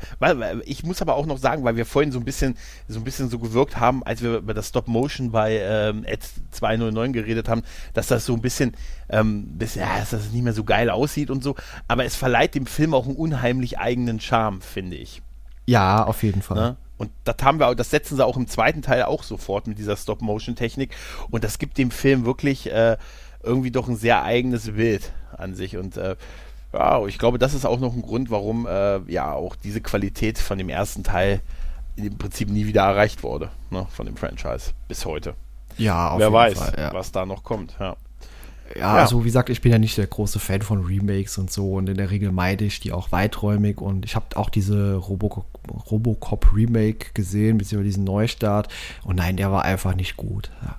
[0.65, 3.29] ich muss aber auch noch sagen, weil wir vorhin so ein bisschen, so ein bisschen
[3.29, 6.19] so gewirkt haben, als wir über das Stop Motion bei ähm, Ed
[6.51, 7.63] 209 geredet haben,
[7.93, 8.73] dass das so ein bisschen,
[9.09, 11.55] ähm, bisschen, ja, dass das nicht mehr so geil aussieht und so.
[11.87, 15.21] Aber es verleiht dem Film auch einen unheimlich eigenen Charme, finde ich.
[15.65, 16.57] Ja, auf jeden Fall.
[16.57, 16.75] Ne?
[16.97, 19.79] Und das haben wir, auch- das setzen sie auch im zweiten Teil auch sofort mit
[19.79, 20.91] dieser Stop-Motion-Technik.
[21.31, 22.97] Und das gibt dem Film wirklich äh,
[23.41, 25.77] irgendwie doch ein sehr eigenes Bild an sich.
[25.77, 26.15] Und äh,
[26.73, 30.37] ja, ich glaube, das ist auch noch ein Grund, warum äh, ja auch diese Qualität
[30.37, 31.41] von dem ersten Teil
[31.95, 35.35] im Prinzip nie wieder erreicht wurde, ne, von dem Franchise bis heute.
[35.77, 36.93] Ja, auf Wer jeden weiß, Fall, ja.
[36.93, 37.75] was da noch kommt.
[37.79, 37.95] Ja.
[38.73, 39.01] Ja, Ja.
[39.01, 41.89] also wie gesagt, ich bin ja nicht der große Fan von Remakes und so und
[41.89, 45.43] in der Regel meide ich die auch weiträumig und ich habe auch diese Robo
[45.91, 48.69] Robocop Remake gesehen, beziehungsweise diesen Neustart
[49.03, 50.51] und nein, der war einfach nicht gut.
[50.63, 50.77] Ja.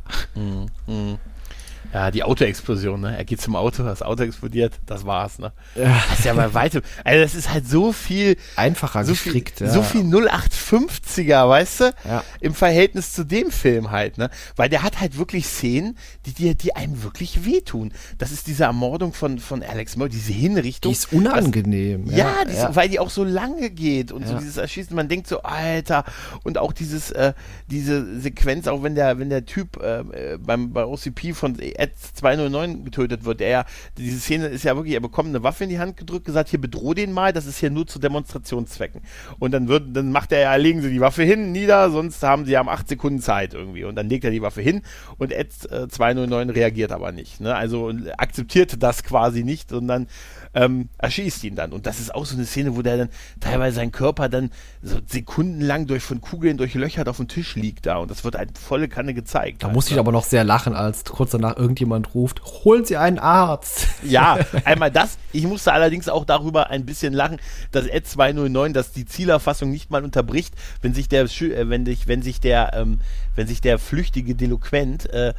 [1.93, 3.17] Ja, die Autoexplosion, ne?
[3.17, 5.53] Er geht zum Auto, das Auto explodiert, das war's, ne?
[5.75, 6.03] Ja.
[6.09, 9.61] Das ist ja bei weitem, also das ist halt so viel, Einfacher so viel, gestrickt,
[9.61, 9.71] ja.
[9.71, 11.95] so viel 0850er, weißt du?
[12.09, 12.25] Ja.
[12.41, 14.31] Im Verhältnis zu dem Film halt, ne?
[14.57, 17.93] Weil der hat halt wirklich Szenen, die dir, die einem wirklich wehtun.
[18.19, 20.93] Das ist diese Ermordung von, von Alex Moore, diese Hinrichtung.
[20.93, 22.07] Die ist unangenehm.
[22.07, 22.75] Das, ja, die ist, ja.
[22.75, 24.39] weil die auch so lange geht und so Ja.
[24.39, 26.05] dieses Erschießen, man denkt so, Alter,
[26.43, 27.35] und auch dieses, äh,
[27.67, 31.99] diese Sequenz, auch wenn der, wenn der Typ äh, äh, beim, bei OCP von Ed
[31.99, 33.65] 209 getötet wird, er,
[33.99, 36.61] diese Szene ist ja wirklich, er bekommt eine Waffe in die Hand gedrückt, gesagt, hier
[36.61, 39.03] bedroh den mal, das ist hier nur zu Demonstrationszwecken.
[39.39, 42.45] Und dann wird, dann macht er ja, legen sie die Waffe hin, nieder, sonst haben
[42.45, 43.85] sie ja acht Sekunden Zeit irgendwie.
[43.85, 44.83] Und dann legt er die Waffe hin
[45.19, 47.41] und Ed äh, 209 reagiert aber nicht.
[47.41, 47.55] Ne?
[47.55, 50.07] Also akzeptiert das quasi nicht, sondern
[50.55, 51.73] ähm, erschießt ihn dann.
[51.73, 53.09] Und das ist auch so eine Szene, wo der dann
[53.41, 54.51] teilweise sein Körper dann
[54.83, 57.97] so sekundenlang durch von Kugeln durchlöchert auf dem Tisch liegt da.
[57.99, 59.63] Und das wird halt volle Kanne gezeigt.
[59.63, 62.97] Da halt, musste ich aber noch sehr lachen, als kurz danach irgendjemand ruft, holen Sie
[62.97, 63.87] einen Arzt.
[64.03, 65.19] Ja, einmal das.
[65.33, 67.39] Ich musste allerdings auch darüber ein bisschen lachen,
[67.71, 72.09] dass Ed 209, dass die Zielerfassung nicht mal unterbricht, wenn sich der, äh, wenn sich,
[72.09, 73.01] wenn sich der, ähm,
[73.35, 75.33] wenn sich der flüchtige Delinquent äh,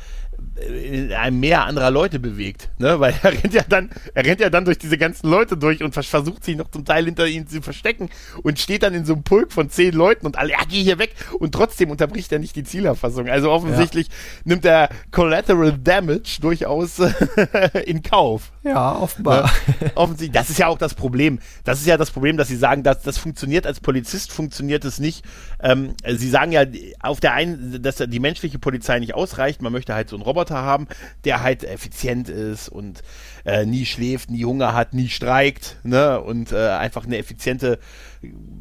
[0.56, 3.00] in einem Meer anderer Leute bewegt, ne?
[3.00, 5.94] Weil er rennt ja dann, er rennt ja dann durch diese ganzen Leute durch und
[5.94, 8.10] versucht sich noch zum Teil hinter ihnen zu verstecken
[8.44, 11.00] und steht dann in so einem Pulk von zehn Leuten und alle, ja, geh hier
[11.00, 13.28] weg und trotzdem unterbricht er nicht die Zielerfassung.
[13.28, 14.14] Also offensichtlich ja.
[14.46, 17.00] nimmt er Collateral Damage durchaus
[17.86, 18.53] in Kauf.
[18.64, 19.52] Ja, offenbar.
[19.82, 19.92] Ne?
[19.96, 20.32] Offensichtlich.
[20.32, 21.40] Das ist ja auch das Problem.
[21.66, 25.00] Das ist ja das Problem, dass sie sagen, dass das funktioniert als Polizist, funktioniert es
[25.00, 25.26] nicht.
[25.62, 26.64] Ähm, sie sagen ja
[27.02, 29.62] auf der einen, dass die menschliche Polizei nicht ausreicht.
[29.62, 30.88] Man möchte halt so einen Roboter haben,
[31.26, 33.04] der halt effizient ist und
[33.44, 36.22] äh, nie schläft, nie Hunger hat, nie streikt, ne?
[36.22, 37.80] Und äh, einfach eine effiziente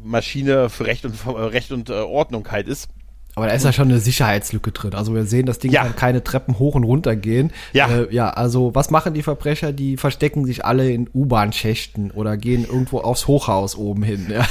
[0.03, 2.88] Maschine für Recht und Recht und äh, Ordnung halt ist.
[3.35, 4.95] Aber da ist ja schon eine Sicherheitslücke drin.
[4.95, 5.85] Also wir sehen, das Ding ja.
[5.85, 7.51] kann keine Treppen hoch und runter gehen.
[7.72, 7.89] Ja.
[7.89, 9.72] Äh, ja, also was machen die Verbrecher?
[9.72, 14.26] Die verstecken sich alle in U-Bahn-Schächten oder gehen irgendwo aufs Hochhaus oben hin.
[14.30, 14.47] Ja.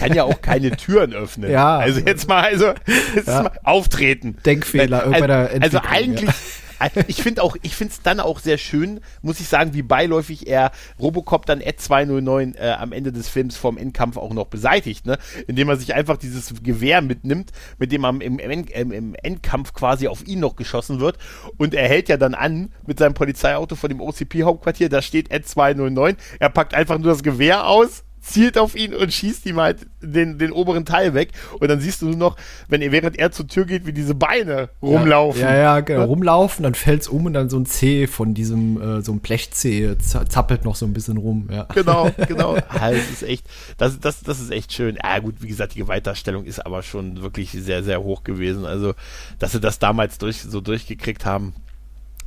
[0.00, 1.52] Kann ja auch keine Türen öffnen.
[1.52, 1.78] Ja.
[1.78, 2.72] Also jetzt mal, also
[3.14, 3.44] jetzt ja.
[3.44, 4.36] mal auftreten.
[4.44, 5.04] Denkfehler.
[5.04, 5.24] Also,
[5.60, 6.30] also eigentlich,
[7.06, 10.46] ich finde auch, ich finde es dann auch sehr schön, muss ich sagen, wie beiläufig
[10.46, 15.06] er Robocop dann Ed 209 äh, am Ende des Films vom Endkampf auch noch beseitigt,
[15.06, 15.18] ne?
[15.46, 20.08] Indem er sich einfach dieses Gewehr mitnimmt, mit dem am, im, im, im Endkampf quasi
[20.08, 21.18] auf ihn noch geschossen wird.
[21.56, 25.46] Und er hält ja dann an mit seinem Polizeiauto vor dem OCP-Hauptquartier, da steht Ed
[25.46, 26.16] 209.
[26.38, 30.38] Er packt einfach nur das Gewehr aus, zielt auf ihn und schießt ihm halt den,
[30.38, 31.30] den oberen Teil weg.
[31.60, 32.36] Und dann siehst du nur noch,
[32.68, 35.40] wenn er, während er zur Tür geht, wie diese Beine rumlaufen.
[35.40, 36.04] Ja, ja, ja genau.
[36.04, 39.96] Rumlaufen, dann fällt's um und dann so ein Zeh von diesem, äh, so ein Blechzeh
[39.98, 41.66] zappelt noch so ein bisschen rum, ja.
[41.74, 42.56] Genau, genau.
[42.56, 43.46] das ist echt,
[43.78, 44.98] das, das, das ist echt schön.
[45.02, 48.66] Ja, gut, wie gesagt, die Gewaltdarstellung ist aber schon wirklich sehr, sehr hoch gewesen.
[48.66, 48.94] Also,
[49.38, 51.54] dass sie das damals durch, so durchgekriegt haben,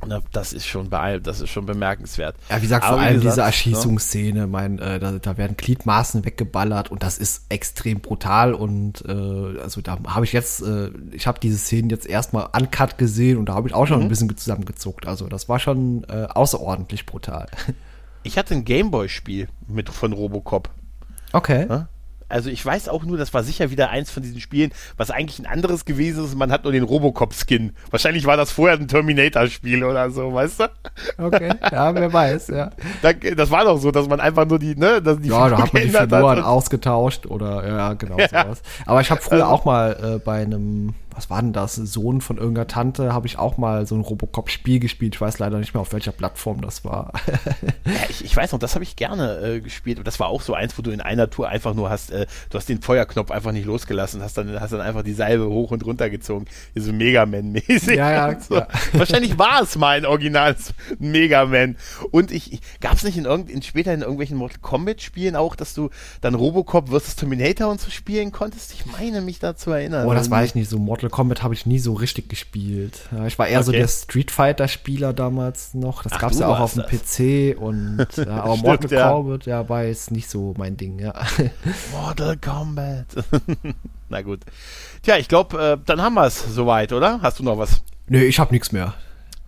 [0.06, 2.34] na, das ist schon beeilt, das ist schon bemerkenswert.
[2.48, 3.46] Ja, wie gesagt, vor allem gesagt, diese ne?
[3.46, 9.60] Erschießungsszene, mein, äh, da, da werden Gliedmaßen weggeballert und das ist extrem brutal und äh,
[9.60, 13.48] also da habe ich jetzt, äh, ich habe diese Szenen jetzt erstmal uncut gesehen und
[13.48, 14.04] da habe ich auch schon mhm.
[14.04, 15.06] ein bisschen zusammengezuckt.
[15.06, 17.46] Also das war schon äh, außerordentlich brutal.
[18.22, 20.68] Ich hatte ein Gameboy-Spiel mit von Robocop.
[21.32, 21.66] Okay.
[21.68, 21.88] Ja?
[22.30, 25.38] Also ich weiß auch nur, das war sicher wieder eins von diesen Spielen, was eigentlich
[25.38, 26.36] ein anderes gewesen ist.
[26.36, 27.72] Man hat nur den Robocop-Skin.
[27.90, 30.64] Wahrscheinlich war das vorher ein Terminator-Spiel oder so, weißt du?
[31.18, 32.70] Okay, ja, wer weiß, ja.
[33.36, 35.72] Das war doch so, dass man einfach nur die, ne, dass die Ja, da hat
[35.72, 38.28] man die Figuren ausgetauscht oder, ja, genau ja.
[38.28, 38.62] sowas.
[38.86, 42.22] Aber ich habe früher also, auch mal äh, bei einem was war denn das, Sohn
[42.22, 45.16] von irgendeiner Tante, habe ich auch mal so ein Robocop-Spiel gespielt.
[45.16, 47.12] Ich weiß leider nicht mehr, auf welcher Plattform das war.
[47.84, 49.98] ja, ich, ich, weiß noch, das habe ich gerne äh, gespielt.
[49.98, 52.26] Und das war auch so eins, wo du in einer Tour einfach nur hast, äh,
[52.48, 55.72] du hast den Feuerknopf einfach nicht losgelassen, hast dann, hast dann einfach die Salbe hoch
[55.72, 56.46] und runter gezogen.
[56.74, 57.98] So Mega Man-mäßig.
[57.98, 58.54] Ja, ja, so.
[58.54, 58.68] ja.
[58.94, 61.76] Wahrscheinlich war es mal ein originales Mega Man.
[62.12, 65.54] Und ich, ich gab es nicht in, irgend, in später in irgendwelchen Mortal Kombat-Spielen auch,
[65.54, 65.90] dass du
[66.22, 68.72] dann Robocop versus Terminator und so spielen konntest?
[68.72, 70.06] Ich meine mich da zu erinnern.
[70.06, 70.78] Oh, das war ich nicht so.
[70.78, 73.08] Mortal Kombat habe ich nie so richtig gespielt.
[73.26, 73.66] Ich war eher okay.
[73.66, 76.02] so der Street Fighter-Spieler damals noch.
[76.02, 79.10] Das gab es ja auch auf dem PC und ja, aber Stimmt, Mortal ja.
[79.10, 81.14] Kombat ja, war jetzt nicht so mein Ding, ja.
[81.92, 83.06] Mortal Kombat.
[84.08, 84.40] Na gut.
[85.02, 87.20] Tja, ich glaube, äh, dann haben wir es soweit, oder?
[87.22, 87.82] Hast du noch was?
[88.08, 88.94] Nö, ich habe nichts mehr.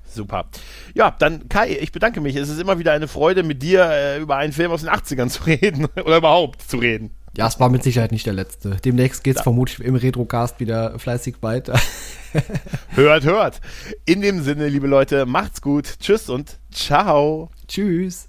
[0.06, 0.46] Super.
[0.94, 2.36] Ja, dann Kai, ich bedanke mich.
[2.36, 5.28] Es ist immer wieder eine Freude, mit dir äh, über einen Film aus den 80ern
[5.28, 7.10] zu reden oder überhaupt zu reden.
[7.36, 8.76] Ja, es war mit Sicherheit nicht der letzte.
[8.84, 9.42] Demnächst geht's ja.
[9.42, 11.80] vermutlich im Retrocast wieder fleißig weiter.
[12.90, 13.60] hört, hört.
[14.04, 15.98] In dem Sinne, liebe Leute, macht's gut.
[15.98, 17.50] Tschüss und ciao.
[17.68, 18.28] Tschüss.